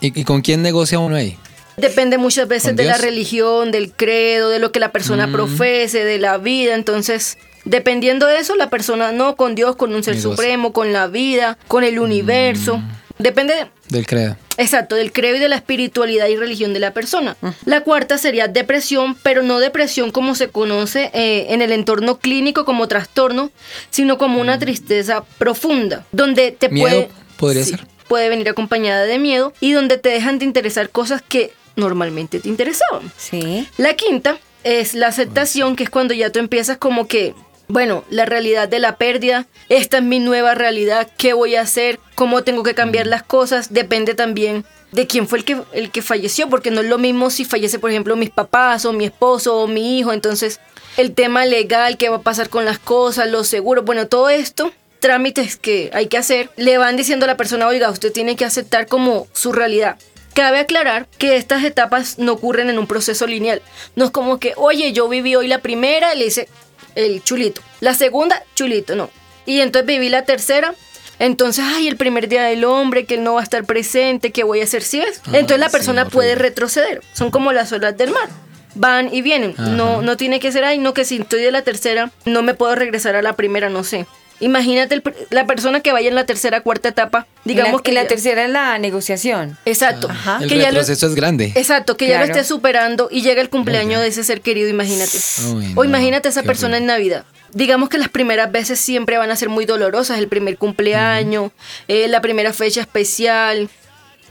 [0.00, 1.38] ¿Y, y con quién negocia uno ahí?
[1.76, 6.04] Depende muchas veces ¿Con de la religión, del credo, de lo que la persona profese,
[6.04, 6.74] de la vida.
[6.74, 11.06] Entonces, dependiendo de eso, la persona no con Dios, con un ser supremo, con la
[11.06, 12.80] vida, con el universo.
[13.18, 14.36] Depende de- Del credo.
[14.58, 17.36] Exacto, del credo y de la espiritualidad y religión de la persona.
[17.66, 22.64] La cuarta sería depresión, pero no depresión como se conoce eh, en el entorno clínico
[22.64, 23.50] como trastorno,
[23.90, 27.08] sino como una tristeza profunda, donde te Miedo puede...
[27.36, 27.86] podría ser.
[28.08, 32.48] Puede venir acompañada de miedo y donde te dejan de interesar cosas que normalmente te
[32.48, 33.12] interesaban.
[33.16, 33.68] Sí.
[33.76, 37.34] La quinta es la aceptación, que es cuando ya tú empiezas como que,
[37.68, 42.00] bueno, la realidad de la pérdida, esta es mi nueva realidad, ¿qué voy a hacer?
[42.14, 43.72] ¿Cómo tengo que cambiar las cosas?
[43.72, 47.30] Depende también de quién fue el que, el que falleció, porque no es lo mismo
[47.30, 50.60] si fallece, por ejemplo, mis papás o mi esposo o mi hijo, entonces
[50.96, 54.72] el tema legal, qué va a pasar con las cosas, los seguros, bueno, todo esto
[54.98, 58.44] trámites que hay que hacer, le van diciendo a la persona, oiga, usted tiene que
[58.44, 59.98] aceptar como su realidad.
[60.36, 63.62] Cabe aclarar que estas etapas no ocurren en un proceso lineal.
[63.94, 66.46] No es como que, oye, yo viví hoy la primera, le hice
[66.94, 67.62] el chulito.
[67.80, 69.08] La segunda, chulito, no.
[69.46, 70.74] Y entonces viví la tercera,
[71.18, 74.44] entonces, ay, el primer día del hombre, que él no va a estar presente, ¿qué
[74.44, 74.82] voy a hacer?
[74.82, 75.22] ¿Sí ves?
[75.28, 77.00] Entonces la persona puede retroceder.
[77.14, 78.28] Son como las olas del mar.
[78.74, 79.54] Van y vienen.
[79.56, 82.52] No, no tiene que ser, ay, no, que si estoy de la tercera, no me
[82.52, 84.04] puedo regresar a la primera, no sé.
[84.40, 88.02] Imagínate el la persona que vaya en la tercera, cuarta etapa, digamos la, que la
[88.02, 89.56] ya- tercera es la negociación.
[89.64, 90.08] Exacto.
[90.10, 90.38] Ajá.
[90.42, 91.52] El Que ya lo- retroceso es grande.
[91.54, 95.16] Exacto, que ya lo esté superando y llega el cumpleaños de ese ser querido, imagínate.
[95.54, 97.24] Uy, o imagínate esa qué persona en Navidad.
[97.52, 101.52] Digamos que las primeras veces siempre van a ser muy dolorosas, el primer cumpleaños,
[101.88, 103.70] eh, la primera fecha especial.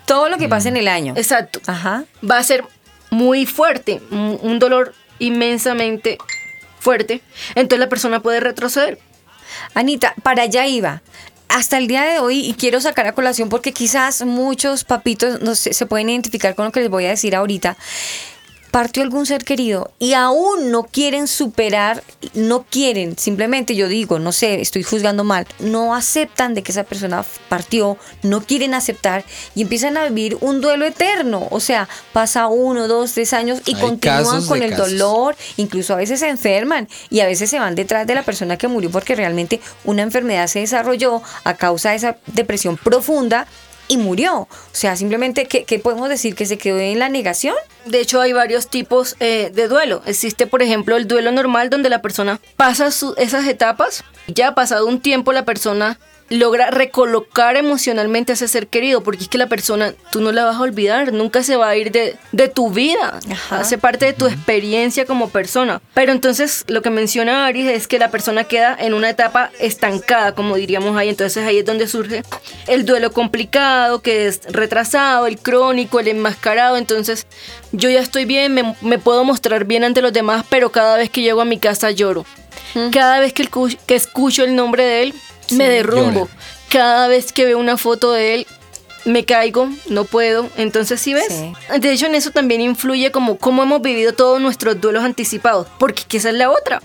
[0.05, 1.13] Todo lo que pasa en el año.
[1.17, 1.59] Exacto.
[1.65, 2.03] Ajá.
[2.29, 2.63] Va a ser
[3.09, 6.17] muy fuerte, un un dolor inmensamente
[6.79, 7.21] fuerte.
[7.55, 8.99] Entonces la persona puede retroceder.
[9.73, 11.01] Anita, para allá iba.
[11.47, 15.55] Hasta el día de hoy, y quiero sacar a colación porque quizás muchos papitos no
[15.55, 17.77] sé, se pueden identificar con lo que les voy a decir ahorita.
[18.75, 24.33] Partió algún ser querido y aún no quieren superar, no quieren, simplemente yo digo, no
[24.33, 29.23] sé, estoy juzgando mal, no aceptan de que esa persona partió, no quieren aceptar
[29.55, 31.47] y empiezan a vivir un duelo eterno.
[31.51, 34.89] O sea, pasa uno, dos, tres años y Hay continúan con el casos.
[34.89, 38.57] dolor incluso a veces se enferman y a veces se van detrás de la persona
[38.57, 43.47] que murió porque realmente una enfermedad se desarrolló a causa de esa depresión profunda
[43.87, 44.41] y murió.
[44.41, 46.35] O sea, simplemente, ¿qué, qué podemos decir?
[46.35, 47.55] ¿Que se quedó en la negación?
[47.85, 50.01] De hecho, hay varios tipos eh, de duelo.
[50.05, 54.03] Existe, por ejemplo, el duelo normal donde la persona pasa esas etapas.
[54.27, 59.29] Ya pasado un tiempo, la persona logra recolocar emocionalmente a ese ser querido, porque es
[59.29, 62.15] que la persona tú no la vas a olvidar, nunca se va a ir de,
[62.31, 63.59] de tu vida, Ajá.
[63.59, 65.81] hace parte de tu experiencia como persona.
[65.93, 70.33] Pero entonces lo que menciona Aris es que la persona queda en una etapa estancada,
[70.33, 72.23] como diríamos ahí, entonces ahí es donde surge
[72.67, 77.27] el duelo complicado, que es retrasado, el crónico, el enmascarado, entonces
[77.71, 81.09] yo ya estoy bien, me, me puedo mostrar bien ante los demás, pero cada vez
[81.11, 82.25] que llego a mi casa lloro.
[82.91, 83.49] Cada vez que, el
[83.85, 85.13] que escucho el nombre de él,
[85.51, 86.29] me derrumbo.
[86.69, 88.47] Cada vez que veo una foto de él,
[89.05, 90.49] me caigo, no puedo.
[90.57, 91.27] Entonces, ¿sí ves?
[91.29, 91.53] Sí.
[91.79, 95.67] De hecho, en eso también influye como cómo hemos vivido todos nuestros duelos anticipados.
[95.77, 96.81] Porque que esa es la otra,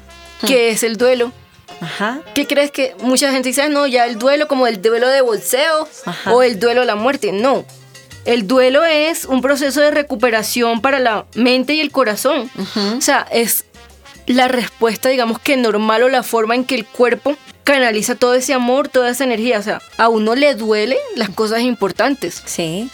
[0.46, 1.33] que es el duelo.
[1.81, 2.20] Ajá.
[2.35, 5.23] ¿Qué crees que mucha gente dice, "Ah, no, ya el duelo como el duelo de
[5.23, 6.33] bolseo Ajá.
[6.35, 7.33] o el duelo a la muerte?
[7.33, 7.64] No.
[8.27, 12.51] El duelo es un proceso de recuperación para la mente y el corazón.
[12.99, 13.64] O sea, es
[14.33, 18.55] la respuesta, digamos que normal o la forma en que el cuerpo canaliza todo ese
[18.55, 19.59] amor, toda esa energía.
[19.59, 22.43] O sea, a uno le duele las cosas importantes.
[22.45, 22.90] Sí.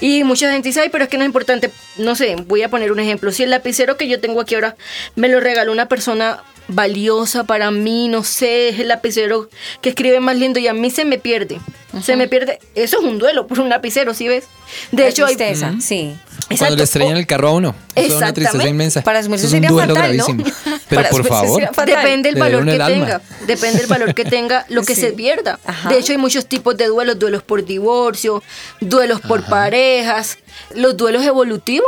[0.00, 1.70] Y mucha gente dice, ay, pero es que no es importante.
[1.96, 3.32] No sé, voy a poner un ejemplo.
[3.32, 4.76] Si el lapicero que yo tengo aquí ahora
[5.16, 9.50] me lo regaló una persona valiosa para mí, no sé, es el lapicero
[9.82, 11.60] que escribe más lindo y a mí se me pierde.
[12.02, 12.58] Se me pierde.
[12.74, 14.44] Eso es un duelo por un lapicero, ¿sí ves?
[14.92, 16.14] De La hecho, hay, tristeza, sí.
[16.56, 17.74] Cuando le estrellan el carro a uno.
[17.94, 18.70] Eso es una tristeza Exactamente.
[18.70, 19.02] inmensa.
[19.02, 20.24] Para su merced Eso es un sería duelo fatal, ¿no?
[20.26, 20.56] gravísimo.
[20.88, 21.70] Pero Para su por favor.
[21.86, 23.20] Depende el valor que el tenga.
[23.46, 25.02] Depende del valor que tenga lo que Sí.
[25.02, 25.58] se pierda.
[25.66, 25.90] Ajá.
[25.90, 28.42] De hecho, hay muchos tipos de duelos: duelos por divorcio,
[28.80, 30.38] duelos por parejas,
[30.74, 31.81] los duelos evolutivos.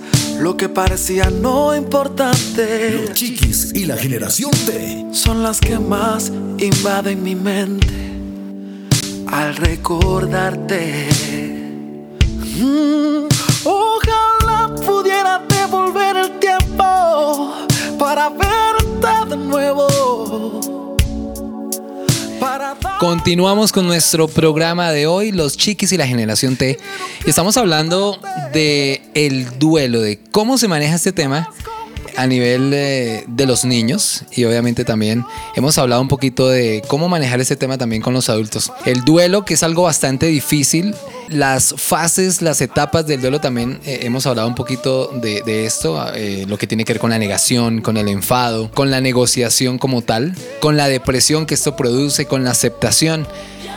[0.40, 5.09] lo que parecía no importante, Los chiquis y la generación T.
[5.12, 7.94] son las que más invaden mi mente
[9.26, 11.55] al recordarte.
[12.59, 13.28] Mm,
[13.64, 17.52] ojalá pudiera devolver el tiempo
[17.98, 19.86] para verte nuevo.
[22.98, 26.78] Continuamos con nuestro programa de hoy, Los Chiquis y la Generación T.
[27.26, 28.18] Estamos hablando
[28.54, 31.50] de el duelo, de cómo se maneja este tema
[32.16, 35.26] a nivel de los niños y obviamente también
[35.57, 38.72] hemos hablado un poquito de cómo manejar este tema también con los adultos.
[38.86, 40.94] El duelo, que es algo bastante difícil,
[41.29, 46.45] las fases, las etapas del duelo también eh, hemos hablado un poquito de, esto, eh,
[46.49, 50.03] lo que tiene que ver con la negación, con el enfado, con la negociación como
[50.03, 53.27] tal, con la depresión que esto produce, con la aceptación.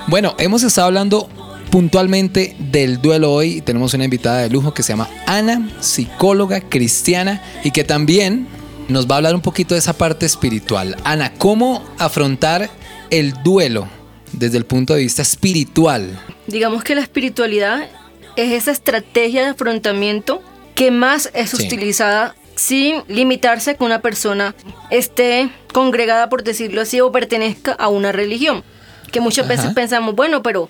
[0.08, 1.30] Bueno, hemos estado hablando
[1.70, 7.44] puntualmente del duelo hoy tenemos una invitada de lujo que se llama Ana, psicóloga cristiana
[7.64, 8.48] y que también
[8.88, 10.98] nos va a hablar un poquito de esa parte espiritual.
[11.04, 12.70] Ana, ¿cómo afrontar
[13.12, 13.88] el duelo
[14.32, 16.20] desde el punto de vista espiritual?
[16.50, 17.88] Digamos que la espiritualidad
[18.36, 20.42] es esa estrategia de afrontamiento
[20.76, 21.66] que más es Sí.
[21.66, 24.56] utilizada sin limitarse a que una persona
[24.90, 28.64] esté congregada, por decirlo así, o pertenezca a una religión.
[29.12, 29.56] Que muchas Ajá.
[29.56, 30.70] veces pensamos, bueno, pero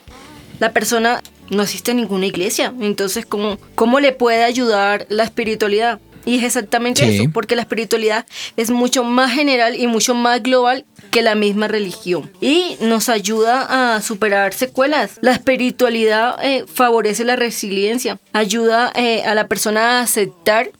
[0.59, 5.99] la persona no asiste a ninguna iglesia, entonces ¿cómo, cómo le puede ayudar la espiritualidad?
[6.29, 7.15] Y es exactamente Sí.
[7.17, 8.25] eso, porque la espiritualidad
[8.55, 12.31] es mucho más general y mucho más global que la misma religión.
[12.39, 15.13] Y nos ayuda a superar secuelas.
[15.21, 20.71] La espiritualidad eh, favorece la resiliencia, ayuda eh, a la persona a aceptar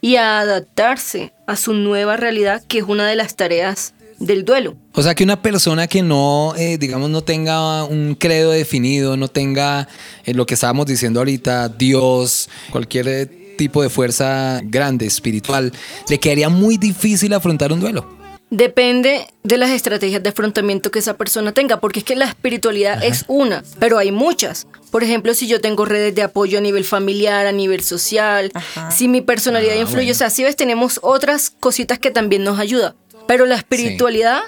[0.00, 4.76] y a adaptarse a su nueva realidad, que es una de las tareas del duelo.
[4.94, 9.28] O sea, que una persona que no, eh, digamos, no tenga un credo definido, no
[9.28, 9.86] tenga
[10.24, 13.28] eh, lo que estábamos diciendo ahorita, Dios, cualquier eh,
[13.58, 15.70] tipo de fuerza grande, espiritual,
[16.08, 18.16] le quedaría muy difícil afrontar un duelo.
[18.50, 23.04] Depende de las estrategias de afrontamiento que esa persona tenga, porque es que la espiritualidad
[23.04, 24.66] es una, pero hay muchas.
[24.90, 28.90] Por ejemplo, si yo tengo redes de apoyo a nivel familiar, a nivel social, Ajá.
[28.90, 30.12] si mi personalidad Ah, influye, bueno.
[30.12, 32.94] o sea, si ves, tenemos otras cositas que también nos ayudan.
[33.26, 34.40] Pero la espiritualidad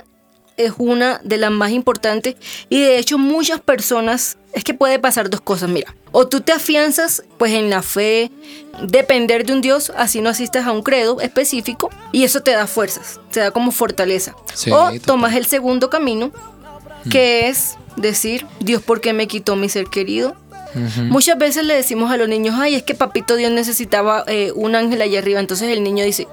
[0.56, 2.36] es una de las más importantes
[2.68, 6.52] y de hecho muchas personas, es que puede pasar dos cosas, mira, o tú te
[6.52, 8.30] afianzas pues en la fe,
[8.82, 12.66] depender de un Dios, así no asistas a un credo específico y eso te da
[12.66, 14.34] fuerzas, te da como fortaleza.
[14.54, 16.32] Sí, o tomas el segundo camino,
[17.10, 20.36] que es decir, Dios, ¿por qué me quitó mi ser querido?
[21.08, 24.76] Muchas veces le decimos a los niños, ay, es que papito Dios necesitaba eh, un
[24.76, 25.40] ángel allá arriba.
[25.40, 26.28] Entonces el niño dice,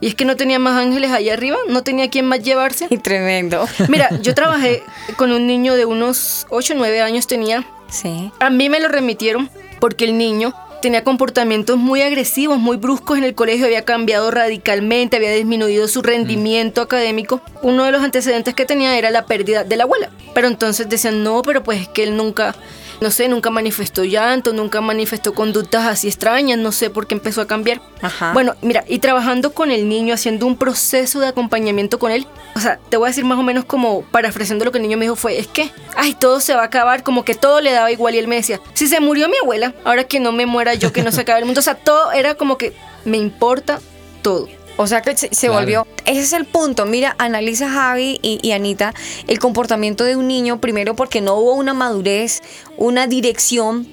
[0.00, 1.56] ¿y es que no tenía más ángeles allá arriba?
[1.68, 2.86] ¿No tenía quien más llevarse?
[2.90, 3.66] Y tremendo.
[3.88, 4.82] Mira, yo trabajé
[5.16, 7.64] con un niño de unos 8 o 9 años tenía.
[7.88, 8.30] Sí.
[8.40, 13.24] A mí me lo remitieron porque el niño tenía comportamientos muy agresivos, muy bruscos en
[13.24, 17.40] el colegio, había cambiado radicalmente, había disminuido su rendimiento académico.
[17.62, 20.10] Uno de los antecedentes que tenía era la pérdida de la abuela.
[20.34, 22.54] Pero entonces decían, no, pero pues es que él nunca,
[23.00, 27.40] no sé, nunca manifestó llanto, nunca manifestó conductas así extrañas, no sé por qué empezó
[27.40, 27.80] a cambiar.
[28.02, 28.32] Ajá.
[28.32, 32.60] Bueno, mira, y trabajando con el niño, haciendo un proceso de acompañamiento con él, o
[32.60, 35.04] sea, te voy a decir más o menos como parafraseando lo que el niño me
[35.04, 37.90] dijo fue, es que, ay, todo se va a acabar, como que todo le daba
[37.92, 40.74] igual y él me decía, si se murió mi abuela, ahora que no me muera
[40.74, 42.74] yo, que no se acabe el mundo, o sea, todo era como que
[43.04, 43.80] me importa
[44.22, 44.48] todo.
[44.78, 45.60] O sea que se, se Claro.
[45.60, 45.86] volvió.
[46.06, 46.86] Ese es el punto.
[46.86, 48.94] Mira, analiza Javi y, y Anita
[49.26, 52.40] el comportamiento de un niño, primero porque no hubo una madurez,
[52.78, 53.86] una dirección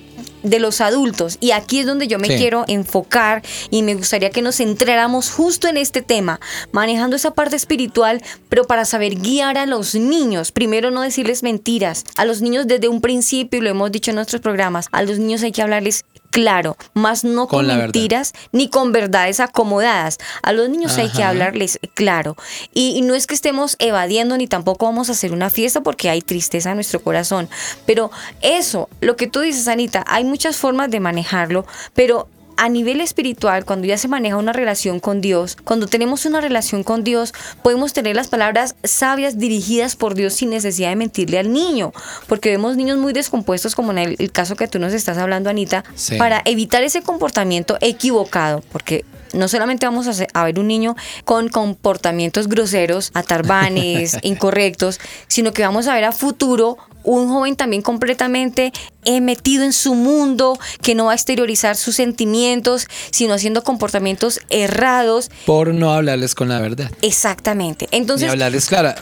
[0.45, 1.37] de los adultos.
[1.41, 2.37] Y aquí es donde yo me Sí.
[2.37, 6.39] quiero enfocar y me gustaría que nos centráramos justo en este tema,
[6.71, 10.51] manejando esa parte espiritual, pero para saber guiar a los niños.
[10.51, 12.03] Primero, no decirles mentiras.
[12.15, 15.19] A los niños desde un principio, y lo hemos dicho en nuestros programas, a los
[15.19, 17.85] niños hay que hablarles claro, más no con, Con la verdad.
[17.93, 20.17] mentiras ni con verdades acomodadas.
[20.43, 22.35] A los niños hay que hablarles claro.
[22.73, 26.09] Y, y no es que estemos evadiendo ni tampoco vamos a hacer una fiesta porque
[26.09, 27.47] hay tristeza en nuestro corazón.
[27.85, 32.27] Pero eso, lo que tú dices, Anita, hay muchas formas de manejarlo, pero
[32.57, 36.83] a nivel espiritual, cuando ya se maneja una relación con Dios, cuando tenemos una relación
[36.83, 37.33] con Dios,
[37.63, 41.93] podemos tener las palabras sabias dirigidas por Dios sin necesidad de mentirle al niño,
[42.27, 45.49] porque vemos niños muy descompuestos, como en el, el caso que tú nos estás hablando,
[45.49, 46.17] Anita, Sí.
[46.17, 49.05] para evitar ese comportamiento equivocado, porque
[49.35, 55.61] no solamente vamos a, a ver un niño con comportamientos groseros, atarbanes, incorrectos, sino que
[55.61, 58.73] vamos a ver a futuro un joven también completamente
[59.05, 64.39] eh, metido en su mundo, que no va a exteriorizar sus sentimientos, sino haciendo comportamientos
[64.49, 65.29] errados.
[65.45, 66.91] Por no hablarles con la verdad.
[67.01, 67.87] Exactamente.
[67.91, 68.95] Ni Entonces, hablarles clara.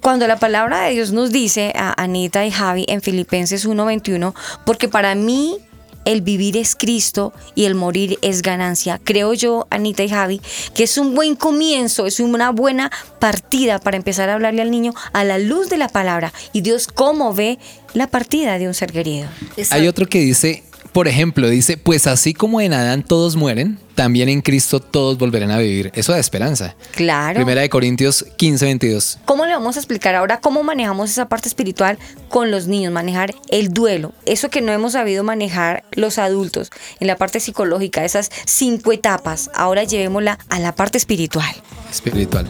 [0.00, 4.34] cuando la palabra de Dios nos dice a Anita y Javi en Filipenses 1:21,
[4.66, 5.58] porque para mí
[6.04, 9.00] el vivir es Cristo y el morir es ganancia.
[9.02, 10.40] Creo yo, Anita y Javi,
[10.74, 14.94] que es un buen comienzo, es una buena partida para empezar a hablarle al niño
[15.12, 16.32] a la luz de la palabra.
[16.52, 17.58] Y Dios cómo ve
[17.94, 19.28] la partida de un ser querido.
[19.70, 20.62] Hay otro que dice,
[20.98, 25.52] por ejemplo, dice, pues así como en Adán todos mueren, también en Cristo todos volverán
[25.52, 25.92] a vivir.
[25.94, 26.74] Eso da esperanza.
[26.90, 27.36] Claro.
[27.36, 29.18] Primera de Corintios 15, 22.
[29.24, 32.92] ¿Cómo le vamos a explicar ahora cómo manejamos esa parte espiritual con los niños?
[32.92, 34.12] Manejar el duelo.
[34.26, 39.52] Eso que no hemos sabido manejar los adultos en la parte psicológica, esas cinco etapas.
[39.54, 41.54] Ahora llevémosla a la parte espiritual.
[41.88, 42.44] Espiritual.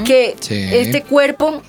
[0.06, 0.56] que Sí.
[0.74, 1.62] este cuerpo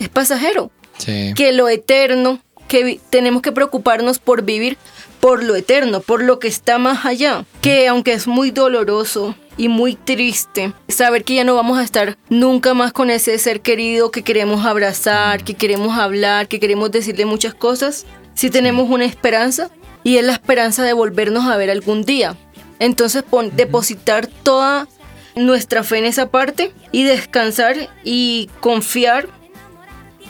[0.00, 1.32] es pasajero, Sí.
[1.36, 4.76] que lo eterno, que tenemos que preocuparnos por vivir
[5.20, 9.68] por lo eterno, por lo que está más allá, que aunque es muy doloroso y
[9.68, 14.10] muy triste, saber que ya no vamos a estar nunca más con ese ser querido
[14.10, 18.04] que queremos abrazar, que queremos hablar, que queremos decirle muchas cosas,
[18.34, 19.70] si tenemos una esperanza
[20.04, 22.36] y es la esperanza de volvernos a ver algún día.
[22.78, 24.86] Entonces pon- depositar toda
[25.34, 29.28] nuestra fe en esa parte y descansar y confiar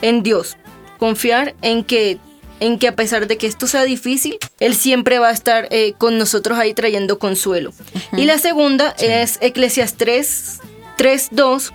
[0.01, 0.57] en Dios.
[0.97, 2.17] Confiar en que,
[2.59, 5.93] en que a pesar de que esto sea difícil, Él siempre va a estar eh,
[5.97, 7.73] con nosotros ahí trayendo consuelo.
[8.13, 10.59] Y la segunda es Eclesiastes
[10.97, 11.73] 3, 2,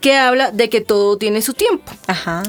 [0.00, 1.92] que habla de que todo tiene su tiempo.
[2.06, 2.42] Ajá.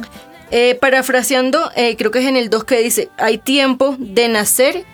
[0.51, 4.85] Eh, parafraseando, eh, creo que es en el 2 que dice, hay tiempo de nacer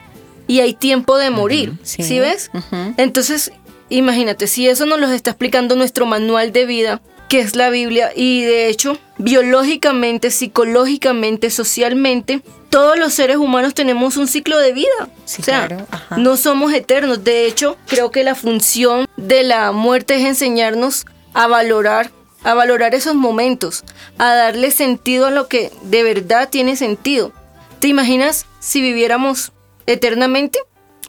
[0.47, 1.73] y hay tiempo de morir.
[1.83, 2.03] Sí.
[2.03, 2.51] ¿Sí ves?
[2.97, 3.51] Entonces,
[3.89, 7.01] imagínate, si eso nos lo está explicando nuestro manual de vida,
[7.31, 14.17] que es la Biblia, y de hecho, biológicamente, psicológicamente, socialmente, todos los seres humanos tenemos
[14.17, 15.07] un ciclo de vida.
[15.23, 17.23] Sí, o sea, claro, no somos eternos.
[17.23, 22.11] De hecho, creo que la función de la muerte es enseñarnos a valorar,
[22.43, 23.85] a valorar esos momentos,
[24.17, 27.31] a darle sentido a lo que de verdad tiene sentido.
[27.79, 29.53] ¿Te imaginas si viviéramos
[29.85, 30.59] eternamente?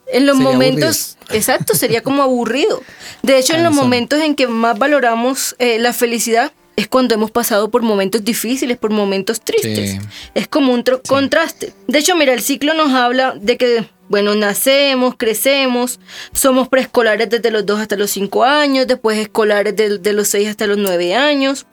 [0.07, 2.81] En los Sería momentos, exacto, sería como aburrido.
[3.21, 7.31] De hecho, en los momentos en que más valoramos eh, la felicidad es cuando hemos
[7.31, 9.91] pasado por momentos difíciles, por momentos tristes.
[9.91, 9.99] Sí.
[10.33, 11.73] Es como un contraste.
[11.87, 15.99] De hecho, mira, el ciclo nos habla de que, bueno, nacemos, crecemos,
[16.33, 20.49] somos preescolares desde los 2 hasta los 5 años, después escolares de, de los 6
[20.49, 21.67] hasta los 9 años,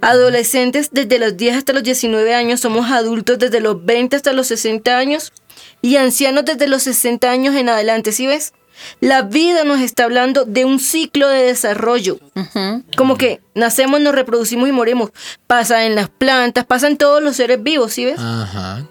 [0.00, 4.46] adolescentes desde los 10 hasta los 19 años, somos adultos desde los 20 hasta los
[4.46, 5.32] 60 años
[5.82, 8.52] y ancianos desde los 60 años en adelante, ¿sí ves?
[9.00, 12.18] La vida nos está hablando de un ciclo de desarrollo.
[12.96, 15.10] Como que nacemos, nos reproducimos y morimos.
[15.46, 18.18] Pasa en las plantas, pasa en todos los seres vivos, ¿sí ves?
[18.18, 18.86] Ajá.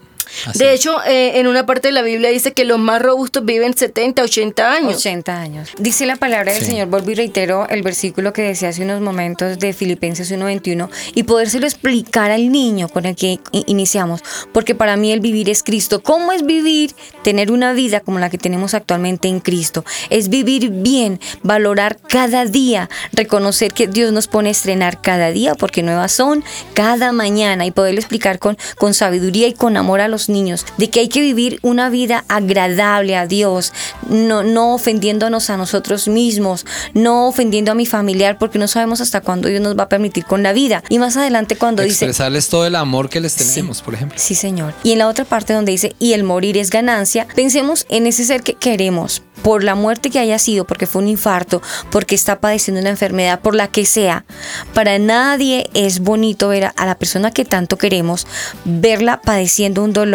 [0.46, 0.60] Así.
[0.60, 3.76] De hecho, eh, en una parte de la Biblia dice que los más robustos viven
[3.76, 4.98] 70, 80 años.
[4.98, 5.70] 80 años.
[5.78, 6.72] Dice la palabra del Sí.
[6.72, 11.24] Señor, vuelvo y reitero el versículo que decía hace unos momentos de Filipenses 1.21 y
[11.24, 14.22] podérselo explicar al niño con el que iniciamos,
[14.54, 16.02] porque para mí el vivir es Cristo.
[16.02, 16.94] ¿Cómo es vivir?
[17.24, 19.84] Tener una vida como la que tenemos actualmente en Cristo.
[20.10, 25.56] Es vivir bien, valorar cada día, reconocer que Dios nos pone a estrenar cada día,
[25.56, 30.08] porque nuevas son cada mañana y poderle explicar con, con sabiduría y con amor a
[30.08, 33.74] los los niños de que hay que vivir una vida agradable a Dios,
[34.10, 39.22] no, no ofendiéndonos a nosotros mismos, no ofendiendo a mi familiar, porque no sabemos hasta
[39.22, 40.84] cuándo Dios nos va a permitir con la vida.
[40.90, 42.06] Y más adelante cuando dice...
[42.06, 44.18] Expresarles todo el amor que les tenemos, por ejemplo.
[44.20, 44.74] Sí, Señor.
[44.84, 48.26] Y en la otra parte donde dice, y el morir es ganancia, pensemos en ese
[48.26, 51.62] ser que queremos, por la muerte que haya sido, porque fue un infarto,
[51.92, 54.26] porque está padeciendo una enfermedad, por la que sea.
[54.74, 58.26] Para nadie es bonito ver a la persona que tanto queremos,
[58.64, 60.15] verla padeciendo un dolor,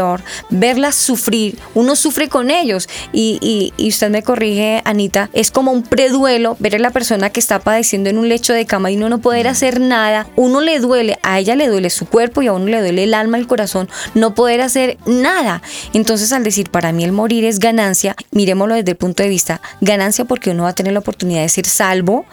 [0.51, 1.59] verla sufrir.
[1.75, 2.89] Uno sufre con ellos.
[3.13, 7.41] Y, y, usted me corrige, Anita, es como un preduelo ver a la persona que
[7.41, 10.27] está padeciendo en un lecho de cama y uno no poder hacer nada.
[10.37, 13.15] Uno le duele, a ella le duele su cuerpo y a uno le duele el
[13.15, 15.63] alma, el corazón, no poder hacer nada.
[15.93, 19.61] Entonces, al decir para mí el morir es ganancia, miremoslo desde el punto de vista
[19.81, 22.27] ganancia porque uno va a tener la oportunidad de ser salvo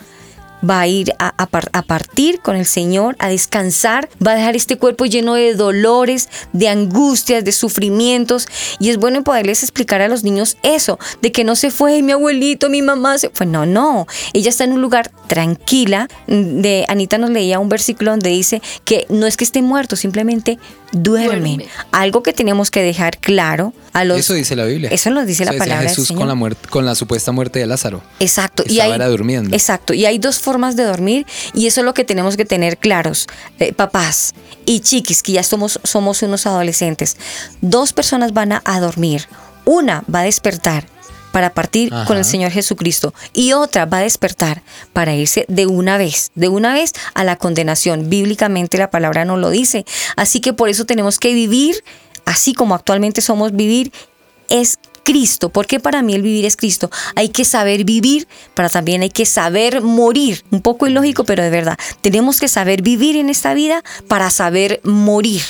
[0.68, 4.78] va a ir a, a, partir con el Señor, a descansar, va a dejar este
[4.78, 8.47] cuerpo lleno de dolores, de angustias, de sufrimientos.
[8.80, 12.12] Y es bueno poderles explicar a los niños eso, de que no se fue mi
[12.12, 13.45] abuelito, mi mamá se fue.
[13.45, 16.08] No, no, ella está en un lugar tranquila.
[16.28, 20.58] De Anita nos leía un versículo donde dice que no es que esté muerto, simplemente
[20.91, 21.64] duermen.
[21.91, 24.20] Algo que tenemos que dejar claro a los...
[24.20, 24.89] Eso dice la Biblia.
[24.91, 28.01] Eso nos dice la palabra Jesús con la, muerte, con la supuesta muerte de Lázaro.
[28.20, 28.64] Exacto.
[28.66, 29.55] y ahí, durmiendo.
[29.55, 29.93] Exacto.
[29.93, 33.28] Y hay dos formas de dormir y eso es lo que tenemos que tener claros.
[33.60, 34.34] Eh, papás
[34.66, 37.18] y chiquis, que ya somos, somos unos adolescentes.
[37.60, 39.28] Dos personas van a, dormir.
[39.66, 40.88] Una va a despertar
[41.34, 45.98] para partir con el Señor Jesucristo y otra va a despertar para irse de una
[45.98, 48.10] vez, de una vez a la condenación.
[48.10, 49.86] Bíblicamente la palabra nos lo dice.
[50.16, 51.84] Así que por eso tenemos que vivir
[52.24, 53.91] así como actualmente somos vivir
[54.50, 56.91] es Cristo, porque para mí el vivir es Cristo.
[57.16, 60.43] Hay que saber vivir, pero también hay que saber morir.
[60.51, 61.78] Un poco ilógico, pero de verdad.
[62.01, 65.41] Tenemos que saber vivir en esta vida para saber morir.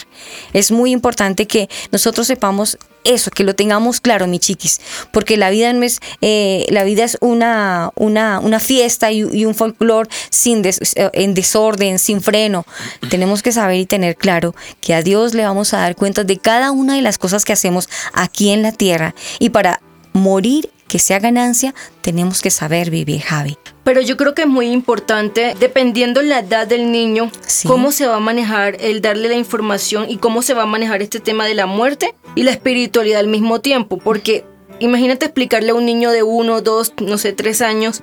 [0.54, 2.78] Es muy importante que nosotros sepamos
[3.08, 4.82] eso, que lo tengamos claro, mi chiquis,
[5.12, 9.56] porque la vida no es, eh, la vida es una, una, una fiesta y, un
[9.56, 10.74] folclore sin eh,
[11.14, 12.66] en desorden, sin freno.
[13.10, 16.38] Tenemos que saber y tener claro que a Dios le vamos a dar cuenta de
[16.38, 19.82] cada una de las cosas que hacemos aquí en la tierra y para
[20.14, 23.58] morir que sea ganancia, tenemos que saber vivir, Javi.
[23.84, 27.32] Pero yo creo que es muy importante, dependiendo la edad del niño,
[27.66, 31.02] cómo se va a manejar el darle la información y cómo se va a manejar
[31.02, 33.98] este tema de la muerte y la espiritualidad al mismo tiempo.
[33.98, 34.44] Porque
[34.80, 38.02] imagínate explicarle a un niño de uno, dos, no sé, tres años,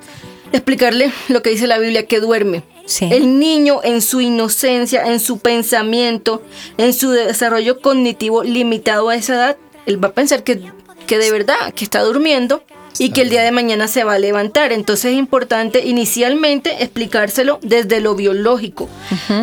[0.51, 2.63] explicarle lo que dice la Biblia, que duerme.
[3.01, 6.43] El niño en su inocencia, en su pensamiento,
[6.77, 10.61] en su desarrollo cognitivo limitado a esa edad, él va a pensar que,
[11.07, 12.63] que de verdad, que está durmiendo
[12.97, 14.71] y que el día de mañana se va a levantar.
[14.71, 18.89] Entonces es importante inicialmente explicárselo desde lo biológico,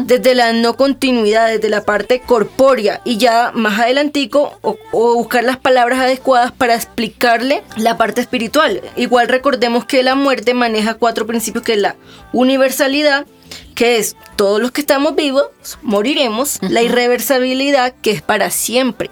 [0.05, 5.57] desde la no continuidad, desde la parte corpórea y ya más adelantico o, buscar las
[5.57, 8.81] palabras adecuadas para explicarle la parte espiritual.
[8.97, 11.97] Igual recordemos que la muerte maneja cuatro principios que es la
[12.33, 13.27] universalidad,
[13.75, 15.45] que es todos los que estamos vivos
[15.83, 19.11] moriremos, la irreversibilidad que es para siempre,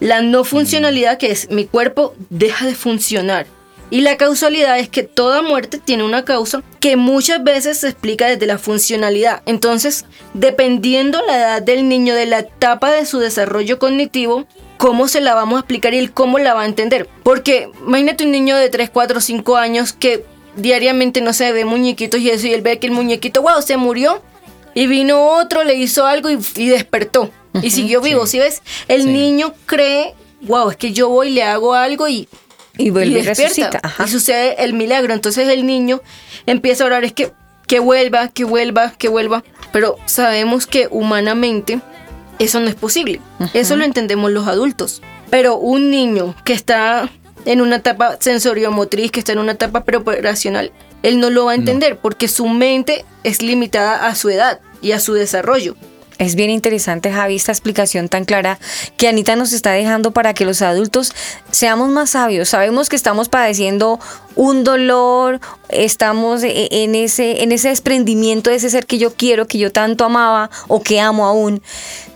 [0.00, 3.46] la no funcionalidad que es mi cuerpo deja de funcionar
[3.90, 8.28] y la causalidad es que toda muerte tiene una causa que muchas veces se explica
[8.28, 9.42] desde la funcionalidad.
[9.46, 15.20] Entonces, dependiendo la edad del niño, de la etapa de su desarrollo cognitivo, cómo se
[15.20, 17.08] la vamos a explicar y el cómo la va a entender.
[17.24, 20.24] Porque imagínate un niño de 3, 4, 5 años que
[20.56, 23.76] diariamente no se ve muñequitos y eso, y él ve que el muñequito, wow, se
[23.76, 24.22] murió.
[24.72, 27.30] Y vino otro, le hizo algo y, despertó.
[27.60, 28.62] y siguió vivo, ¿sí, ves?
[28.86, 32.28] El niño cree, wow, es que yo voy, le hago algo y
[32.80, 33.80] y vuelve y, resucita.
[34.04, 35.12] Y sucede el milagro.
[35.12, 36.00] Entonces el niño
[36.46, 37.32] empieza a orar, es que,
[37.66, 39.44] que vuelva, que vuelva, que vuelva.
[39.72, 41.80] Pero sabemos que humanamente
[42.38, 43.20] eso no es posible.
[43.54, 45.02] Eso lo entendemos los adultos.
[45.30, 47.10] Pero un niño que está
[47.44, 50.72] en una etapa sensoriomotriz, que está en una etapa preoperacional,
[51.02, 54.92] él no lo va a entender porque su mente es limitada a su edad y
[54.92, 55.76] a su desarrollo.
[56.20, 58.58] Es bien interesante, Javi, esta explicación tan clara
[58.98, 61.14] que Anita nos está dejando para que los adultos
[61.50, 62.50] seamos más sabios.
[62.50, 63.98] Sabemos que estamos padeciendo
[64.36, 65.40] un dolor,
[65.70, 69.72] estamos e-, en ese, en ese desprendimiento de ese ser que yo quiero, que yo
[69.72, 71.62] tanto amaba o que amo aún.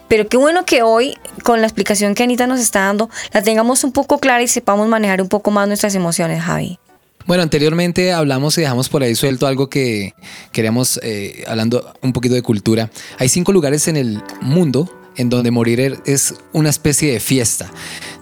[0.07, 3.85] Pero qué bueno que hoy, con la explicación que Anita nos está dando, la tengamos
[3.85, 6.79] un poco clara y sepamos manejar un poco más nuestras emociones, Javi.
[7.27, 10.15] Bueno, anteriormente hablamos y dejamos por ahí suelto algo que
[10.53, 12.91] queríamos, eh, hablando un poquito de cultura.
[13.19, 17.71] Hay cinco lugares en el mundo en donde morir es una especie de fiesta.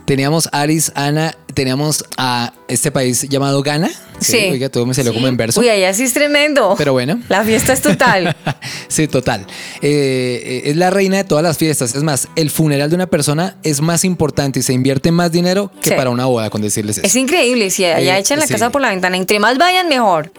[0.04, 3.88] Teníamos Aris, Ana, teníamos a este país llamado Ghana.
[4.20, 4.36] Sí.
[4.50, 5.60] Oiga, todo me salió como en verso.
[5.60, 6.74] Uy, allá sí es tremendo.
[6.76, 7.20] Pero bueno.
[7.28, 8.36] La fiesta es total.
[8.88, 9.46] sí, total.
[9.80, 11.94] Eh, es la reina de todas las fiestas.
[11.94, 15.70] Es más, el funeral de una persona es más importante y se invierte más dinero
[15.80, 15.94] que Sí.
[15.96, 17.06] para una boda, con decirles eso.
[17.06, 17.70] es increíble.
[17.70, 18.52] Si allá Eh, echan la sí.
[18.52, 20.32] casa por la ventana, entre más vayan, mejor.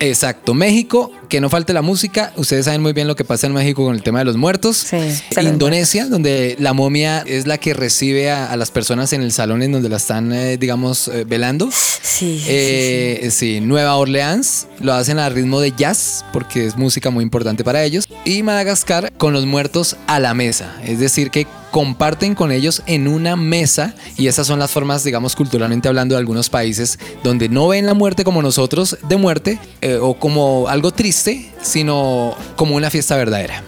[0.00, 0.54] Exacto.
[0.54, 2.32] México, que no falte la música.
[2.36, 4.76] Ustedes saben muy bien lo que pasa en México con el tema de los muertos.
[4.76, 4.96] Sí.
[5.40, 9.62] Indonesia, donde la momia es la que recibe a, a las personas en el salón
[9.62, 11.70] en donde la están, eh, digamos, eh, velando.
[11.70, 12.38] Sí.
[12.38, 17.22] sí, Eh, sí, Nueva Orleans lo hacen a ritmo de jazz porque es música muy
[17.22, 18.08] importante para ellos.
[18.24, 23.08] Y Madagascar con los muertos a la mesa, es decir, que comparten con ellos en
[23.08, 27.66] una mesa y esas son las formas, digamos, culturalmente hablando de algunos países donde no
[27.66, 32.90] ven la muerte como nosotros de muerte eh, o como algo triste, sino como una
[32.90, 33.64] fiesta verdadera.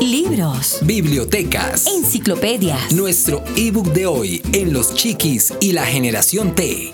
[0.00, 1.86] Libros, Bibliotecas.
[1.86, 6.92] enciclopedias, Nuestro ebook de hoy en Los Chiquis y la Generación T.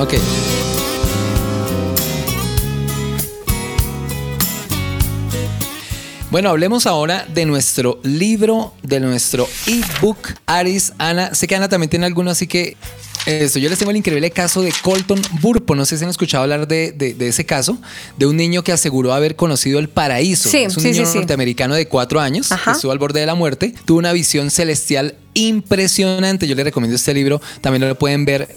[0.00, 0.14] Ok.
[6.32, 10.16] Bueno, hablemos ahora de nuestro libro, de nuestro ebook.
[10.46, 12.78] Aris, Ana, sé que Ana también tiene alguno, así que
[13.26, 15.74] esto, yo les tengo el increíble caso de Colton Burpo.
[15.74, 17.76] No sé si han escuchado hablar de, de- de ese caso,
[18.16, 20.48] de un niño que aseguró haber conocido el paraíso.
[20.48, 22.72] Sí, es un sí, niño sí, norteamericano de cuatro años Ajá.
[22.72, 23.74] que estuvo al borde de la muerte.
[23.84, 26.48] Tuvo una visión celestial impresionante.
[26.48, 27.42] Yo les recomiendo este libro.
[27.60, 28.48] También lo pueden ver